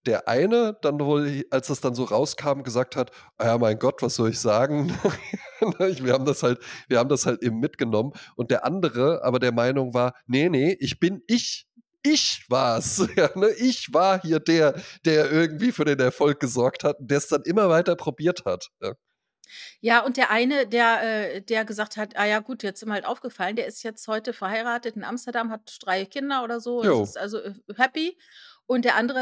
[0.06, 4.02] der eine dann wohl, als das dann so rauskam, gesagt hat: „Ah ja, mein Gott,
[4.02, 4.86] was soll ich sagen?“
[5.78, 9.22] Ne, ich wir haben das halt wir haben das halt eben mitgenommen und der andere
[9.24, 11.66] aber der Meinung war: „Ne, ne, ich bin ich.
[12.02, 13.48] Ich war's.“ Ja, ne?
[13.58, 17.68] Ich war hier der, der irgendwie für den Erfolg gesorgt hat und der's dann immer
[17.68, 18.92] weiter probiert hat, ja.
[19.80, 22.92] Ja, und der eine, der, äh, der gesagt hat: „Ah ja, gut, jetzt ist ihm
[22.92, 27.16] halt aufgefallen, der ist jetzt heute verheiratet in Amsterdam, hat 3 Kinder oder so ist
[27.18, 28.18] also, äh, happy.“
[28.66, 29.18] Und der andere,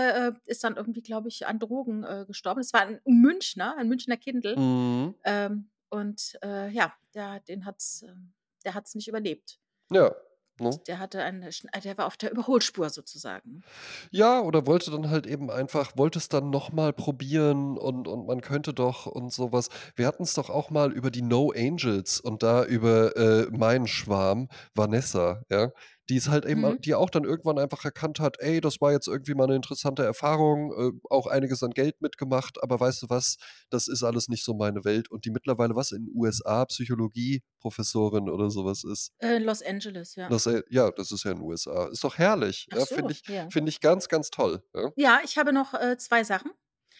[0.46, 2.60] äh, ist dann irgendwie, glaube ich, an Drogen, äh, gestorben.
[2.60, 4.56] Es war 'n Münchner, ein Münchner Kindl.
[4.56, 5.14] Mhm.
[5.24, 8.32] Ähm, und, äh, ja, der den hat's ähm,
[8.64, 9.58] der hat's nicht überlebt.
[9.90, 10.14] Ja,
[10.60, 10.80] ne?
[10.86, 13.64] Der hatte eine schn der war auf der Überholspur sozusagen.
[14.10, 18.26] Ja, oder wollte dann halt eben einfach wollte es dann noch mal probieren und und
[18.26, 19.68] man könnte doch und so was.
[19.96, 24.48] Wir hatten's doch auch mal über die No Angels und da über, äh, meinen Schwarm,
[24.74, 25.70] Vanessa, ja,
[26.10, 26.84] die es halt eben Mhm.
[26.84, 30.04] die auch dann irgendwann einfach erkannt hat: „Ey, das war jetzt irgendwie mal 'ne interessante
[30.04, 33.36] Erfahrung, äh, auch einiges an Geld mitgemacht, aber weißt du was,
[33.70, 38.50] das ist alles nicht so meine Welt.“ Und die mittlerweile was in USA Psychologieprofessorin oder
[38.50, 39.10] so was ist.
[39.20, 40.34] Äh, Los Angeles, ja.
[40.46, 41.86] An ja, das ist ja in USA.
[41.88, 43.52] Ist doch herrlich, Ach ja, so, finde ich ja.
[43.52, 44.90] finde ich ganz, ganz toll, ja.
[44.96, 46.52] Ja, ich habe noch, äh, 2 Sachen.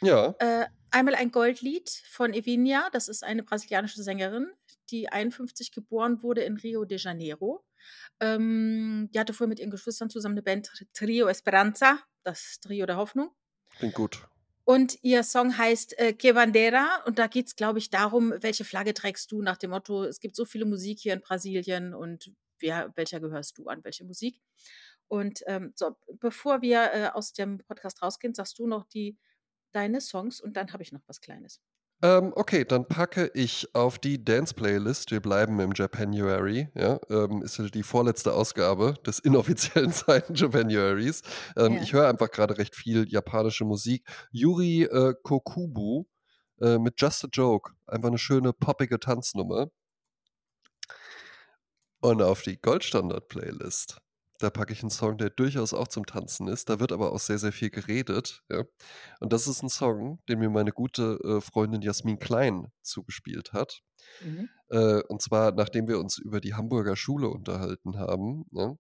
[0.03, 0.35] Ja.
[0.39, 4.49] Äh, einmal ein Goldlied von Evinha, das ist eine brasilianische Sängerin,
[4.91, 7.65] die 51 geboren wurde in Rio de Janeiro.
[8.21, 12.87] Ähm, die hatte vorher mit ihren Geschwistern zusammen 'ne Band Tr Trio Esperanza, das Trio
[12.87, 13.31] der Hoffnung.
[13.79, 14.27] Klingt gut.
[14.69, 18.95] Und ihr Song heißt, äh, Que Bandeira und da geht's, glaube ich, darum, welche Flagge
[18.95, 22.91] trägst du nach dem Motto: „Es gibt so viele Musik hier in Brasilien und wer
[22.97, 24.41] welcher gehörst du an, welche Musik?“
[25.09, 29.19] Und, ähm, so, bevor wir, äh, aus dem Podcast rausgehen, sagst du noch die
[29.73, 31.59] deine Songs und dann habe ich noch was Kleines.
[32.03, 37.59] Ähm, okay, dann packe ich auf die Dance-Playlist wir bleiben im Japanuary, ja, ähm, ist
[37.75, 41.23] die vorletzte Ausgabe des inoffiziellen Seiten Japanuaries.
[41.57, 41.81] Ähm, Ja.
[41.81, 44.05] ich höre einfach grade recht viel japanische Musik.
[44.33, 46.05] Yuri, äh, Kokubu,
[46.61, 49.69] äh, mit „Just a Joke“, einfach 'ne schöne poppige Tanznummer.
[52.03, 53.97] Und auf die Goldstandard-Playlist,
[54.39, 56.69] da packe ich einen Song, der durchaus auch zum Tanzen ist.
[56.69, 58.65] Da wird aber auch sehr, sehr viel geredet, ja.
[59.21, 63.83] Und das ist ein Song, den mir meine gute, äh, Freundin Jasmin Klein zugespielt hat.
[64.23, 64.49] Mhm.
[64.71, 68.77] Äh, und zwar, nachdem wir uns über die Hamburger Schule unterhalten haben, ne?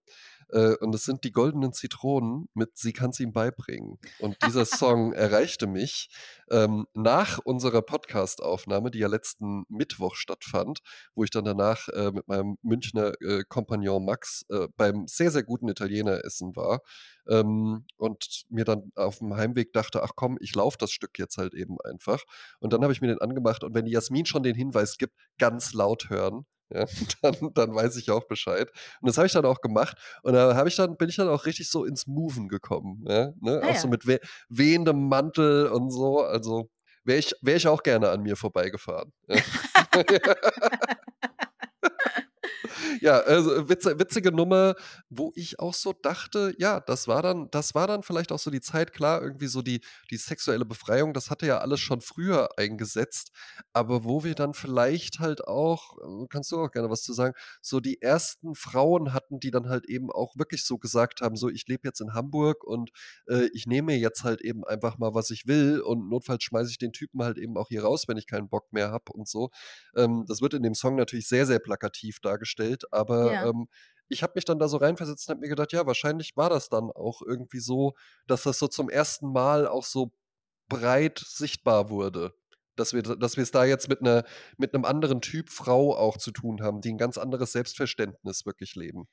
[0.54, 3.98] Äh, und es sind die goldenen Zitronen mit Sie kann's ihm beibringen.
[4.20, 6.08] Und dieser Song erreichte mich
[6.50, 10.78] ähm, nach unserer Podcastaufnahme, die ja letzten Mittwoch stattfand,
[11.14, 15.42] wo ich dann danach äh, mit meinem Münchner äh, Kompagnon Max äh, beim sehr, sehr
[15.42, 16.80] guten Italiener essen war.
[17.28, 21.36] Ähm, und mir dann auf dem Heimweg dachte, ach komm, ich laufe das Stück jetzt
[21.36, 22.22] halt eben einfach.
[22.60, 25.14] Und dann habe ich mir den angemacht und wenn die Jasmin schon den Hinweis gibt,
[25.38, 26.86] ganz laut hören, ja,
[27.22, 28.70] dann, dann weiß ich auch Bescheid.
[29.00, 29.96] Und das habe ich dann auch gemacht.
[30.22, 33.04] Und da habe ich dann, bin ich dann auch richtig so ins Moven gekommen.
[33.08, 33.60] Ja, ne?
[33.62, 33.90] Ah, auch so ja.
[33.90, 36.20] mit weh wehendem Mantel und so.
[36.20, 36.70] Also
[37.04, 39.12] wäre ich, wär ich auch gerne an mir vorbeigefahren.
[39.28, 39.40] Ja.
[43.04, 44.76] Ja, also witze, witzige Nummer,
[45.10, 48.50] wo ich auch so dachte, ja, das war dann, das war dann vielleicht auch so
[48.50, 52.48] die Zeit, klar, irgendwie so die, die sexuelle Befreiung, das hatte ja alles schon früher
[52.56, 53.30] eingesetzt,
[53.74, 57.34] aber wo wir dann vielleicht halt auch, äh, kannst du auch gerne was zu sagen,
[57.60, 61.50] so die ersten Frauen hatten, die dann halt eben auch wirklich so gesagt haben, so
[61.50, 62.88] ich lebe jetzt in Hamburg und
[63.28, 66.78] äh, ich nehme jetzt halt eben einfach mal, was ich will und notfalls schmeiße ich
[66.78, 69.50] den Typen halt eben auch hier raus, wenn ich keinen Bock mehr habe und so.
[69.94, 73.48] Ähm, das wird in dem Song natürlich sehr, sehr plakativ dargestellt, aber Ja.
[73.48, 73.68] ähm,
[74.08, 76.68] ich habe mich dann da so reinversetzt und habe mir gedacht, ja, wahrscheinlich war das
[76.68, 77.94] dann auch irgendwie so,
[78.26, 80.12] dass das so zum ersten Mal auch so
[80.68, 82.34] breit sichtbar wurde.
[82.76, 84.24] Dass wir, dass wir es da jetzt mit, einer,
[84.56, 88.74] mit einem anderen Typ Frau auch zu tun haben, die ein ganz anderes Selbstverständnis wirklich
[88.74, 89.06] leben.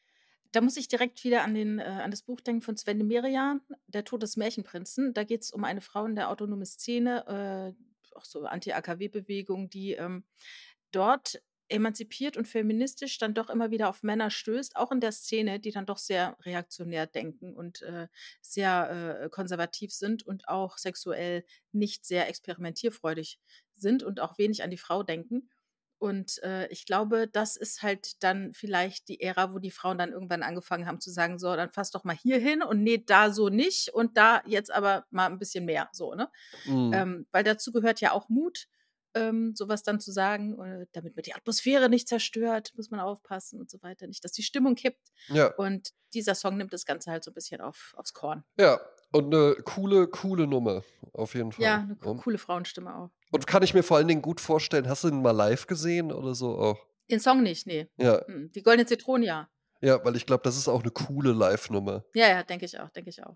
[0.51, 3.07] Da muss ich direkt wieder an, den, äh, an das Buch denken von Sven de
[3.07, 5.13] Merian, Der Tod des Märchenprinzen.
[5.13, 9.93] Da geht es um eine Frau in der autonomen Szene, äh, auch so Anti-AKW-Bewegung, die
[9.93, 10.25] ähm,
[10.91, 11.41] dort
[11.71, 15.71] emanzipiert und feministisch dann doch immer wieder auf Männer stößt, auch in der Szene, die
[15.71, 18.07] dann doch sehr reaktionär denken und äh,
[18.41, 23.39] sehr äh, konservativ sind und auch sexuell nicht sehr experimentierfreudig
[23.73, 25.49] sind und auch wenig an die Frau denken.
[26.01, 30.11] Und äh, ich glaube, das ist halt dann vielleicht die Ära, wo die Frauen dann
[30.11, 33.31] irgendwann angefangen haben zu sagen, so, dann fass doch mal hier hin und nee, da
[33.31, 36.27] so nicht und da jetzt aber mal ein bisschen mehr, so, ne?
[36.65, 36.91] Mhm.
[36.91, 38.67] Ähm, weil dazu gehört ja auch Mut,
[39.13, 40.57] ähm, sowas dann zu sagen,
[40.93, 44.43] damit man die Atmosphäre nicht zerstört, muss man aufpassen und so weiter, nicht, dass die
[44.43, 45.11] Stimmung kippt.
[45.27, 48.43] Ja, Und dieser Song nimmt das Ganze halt so ein bisschen auf, aufs Korn.
[48.57, 48.79] ja.
[49.13, 51.65] Und eine coole, coole Nummer, auf jeden Fall.
[51.65, 52.21] Ja, eine co- Ja.
[52.21, 53.09] coole Frauenstimme auch.
[53.33, 56.13] Und kann ich mir vor allen Dingen gut vorstellen, hast du ihn mal live gesehen
[56.13, 56.79] oder so auch?
[57.09, 57.89] Den Song nicht, nee.
[57.97, 59.49] Ja, Die Goldene Zitrone, ja.
[59.81, 62.05] ja, weil ich glaube, das ist auch eine coole Live-Nummer.
[62.13, 63.35] Ja, ja, denke ich auch, denke ich auch.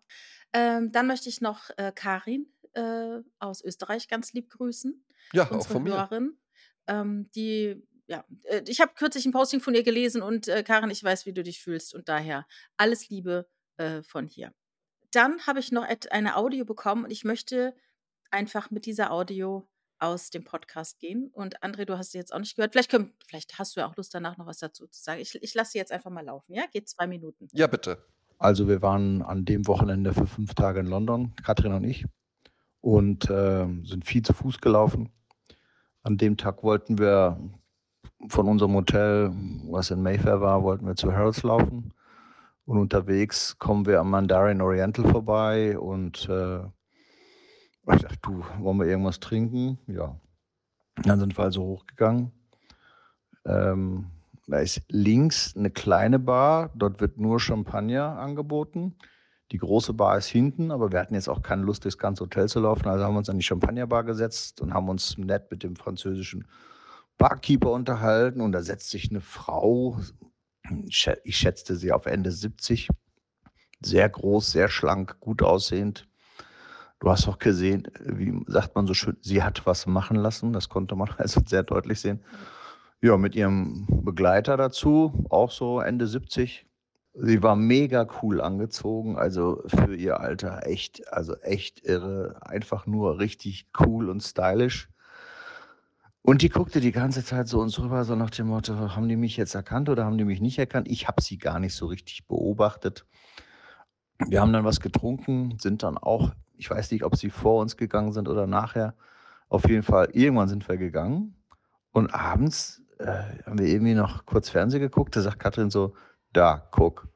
[0.54, 5.68] Ähm, dann möchte ich noch äh, Karin äh, aus Österreich ganz lieb grüßen, Ja, auch
[5.68, 5.94] von mir.
[5.94, 6.38] Hörerin.
[6.88, 10.90] Ähm, die, ja, äh, ich habe kürzlich ein Posting von ihr gelesen und äh, Karin,
[10.90, 12.46] ich weiß, wie du dich fühlst und daher
[12.78, 13.48] alles Liebe
[13.78, 14.54] äh, von hier.
[15.12, 17.76] Dann habe ich noch eine Audio bekommen und ich möchte
[18.32, 19.68] einfach mit dieser Audio
[20.00, 21.30] aus dem Podcast gehen.
[21.34, 22.74] Und André, du hast sie jetzt auch nicht gehört.
[22.74, 25.22] Vielleicht, können, vielleicht hast du ja auch Lust danach noch was dazu zu sagen.
[25.22, 26.66] Ich, ich lasse sie jetzt einfach mal laufen, ja?
[26.72, 27.48] Geht zwei Minuten.
[27.54, 28.06] Ja, bitte.
[28.38, 32.06] Also wir waren an dem Wochenende für fünf Tage in London, Katrin und ich,
[32.86, 35.10] und äh, sind viel zu Fuß gelaufen.
[36.04, 37.40] An dem Tag wollten wir
[38.28, 39.32] von unserem Hotel,
[39.72, 41.96] was in Mayfair war, wollten wir zu Harrods laufen.
[42.66, 48.86] Und unterwegs kommen wir am Mandarin Oriental vorbei und äh, ich dachte, du, wollen wir
[48.86, 49.80] irgendwas trinken?
[49.88, 50.20] Ja.
[51.02, 52.32] Dann sind wir also hochgegangen.
[53.48, 54.12] Ähm,
[54.46, 58.96] da ist links eine kleine Bar, dort wird nur Champagner angeboten.
[59.52, 62.50] Die große Bar ist hinten, aber wir hatten jetzt auch keine Lust, durchs ganze Hotel
[62.50, 62.88] zu laufen.
[62.88, 66.48] Also haben wir uns an die Champagnerbar gesetzt und haben uns nett mit dem französischen
[67.18, 68.42] Barkeeper unterhalten.
[68.42, 70.00] Und da setzt sich eine Frau,
[70.86, 72.90] ich schä- ich schätzte sie auf Ende 70,
[73.82, 76.08] sehr groß, sehr schlank, gut aussehend.
[77.00, 80.54] Du hast auch gesehen, wie sagt man so schön, sie hat was machen lassen.
[80.54, 82.24] Das konnte man also sehr deutlich sehen.
[83.02, 86.66] Ja, mit ihrem Begleiter dazu, auch so Ende 70.
[87.18, 93.20] Sie war mega cool angezogen, also für ihr Alter echt, also echt irre, einfach nur
[93.20, 94.90] richtig cool und stylisch.
[96.22, 99.16] Und die guckte die ganze Zeit so uns rüber, so nach dem Motto, haben die
[99.16, 100.90] mich jetzt erkannt oder haben die mich nicht erkannt?
[100.90, 103.06] Ich habe sie gar nicht so richtig beobachtet.
[104.28, 107.78] Wir haben dann was getrunken, sind dann auch, ich weiß nicht, ob sie vor uns
[107.78, 108.96] gegangen sind oder nachher.
[109.48, 111.36] Auf jeden Fall, irgendwann sind wir gegangen.
[111.92, 115.16] Und abends äh, haben wir irgendwie noch kurz Fernsehen geguckt.
[115.16, 115.94] Da sagt Katrin so,
[116.36, 117.08] da, guck.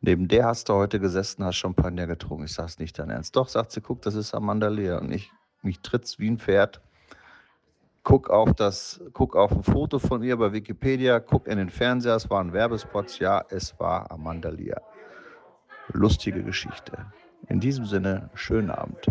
[0.00, 2.44] Neben der hast du heute gesessen, hast Champagner getrunken.
[2.44, 3.34] Ich sag's nicht dein Ernst.
[3.34, 5.00] Doch, sagt sie, guck, das ist Amanda Lear.
[5.00, 5.32] Und ich,
[5.62, 6.80] mich tritt's wie ein Pferd.
[8.08, 12.16] guck auf das, guck auf ein Foto von ihr bei Wikipedia, guck in den Fernseher,
[12.16, 14.80] es waren Werbespots, ja, es war Amanda Lear.
[15.88, 17.06] Lustige Geschichte.
[17.48, 19.08] In diesem Sinne, schönen Abend.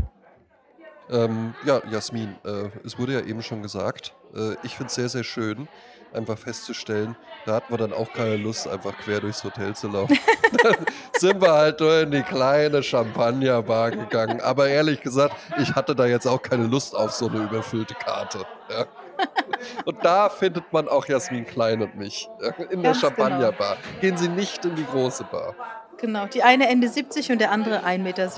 [1.09, 5.09] Ähm, ja, Jasmin, äh, es wurde ja eben schon gesagt, äh, ich finde es sehr,
[5.09, 5.67] sehr schön,
[6.13, 10.17] einfach festzustellen, da hatten wir dann auch keine Lust, einfach quer durchs Hotel zu laufen.
[10.63, 10.75] dann
[11.17, 14.41] sind wir halt nur in die kleine Champagnerbar gegangen.
[14.41, 18.39] Aber ehrlich gesagt, ich hatte da jetzt auch keine Lust auf so eine überfüllte Karte.
[18.69, 18.85] Ja.
[19.85, 22.29] Und da findet man auch Jasmin Klein und mich.
[22.39, 22.93] In der Ganz genau.
[22.93, 23.77] Champagnerbar.
[23.99, 25.55] Gehen Sie nicht in die große Bar.
[25.97, 28.29] Genau, die eine Ende 70 und der andere 1,97 Meter.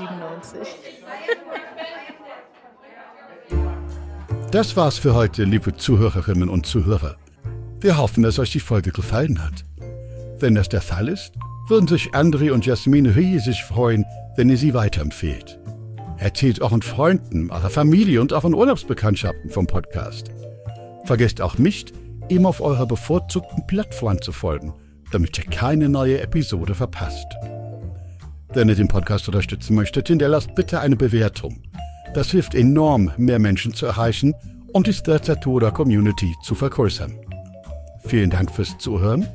[4.52, 7.18] Das war's für heute, liebe Zuhörerinnen und Zuhörer.
[7.82, 9.64] Wir hoffen, dass euch die Folge gefallen hat.
[10.40, 11.34] Wenn das der Fall ist,
[11.70, 14.06] würden sich André und Jasmin riesig freuen,
[14.36, 15.60] wenn ihr sie weiterempfehlt.
[16.18, 20.30] Erzählt euren Freunden, eurer Familie und euren Urlaubsbekanntschaften vom Podcast.
[21.06, 21.94] Vergesst auch nicht,
[22.28, 24.74] ihm auf eurer bevorzugten Plattform zu folgen,
[25.12, 27.28] damit ihr keine neue Episode verpasst.
[28.54, 31.64] Wenn ihr den Podcast unterstützen möchtet, hinterlasst bitte eine Bewertung.
[32.14, 34.34] Das hilft enorm, mehr Menschen zu erreichen
[34.74, 37.29] und die Strezzatura Community zu vergrößern.
[38.06, 39.28] Vielen Dank fürs Zuhören.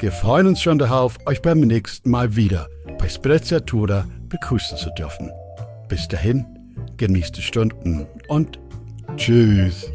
[0.00, 5.30] Wir freuen uns schon darauf, euch beim nächsten Mal wieder bei Sprezzatura begrüßen zu dürfen.
[5.88, 6.44] Bis dahin,
[6.96, 8.58] genießt die Stunden und
[9.16, 9.90] tschüss.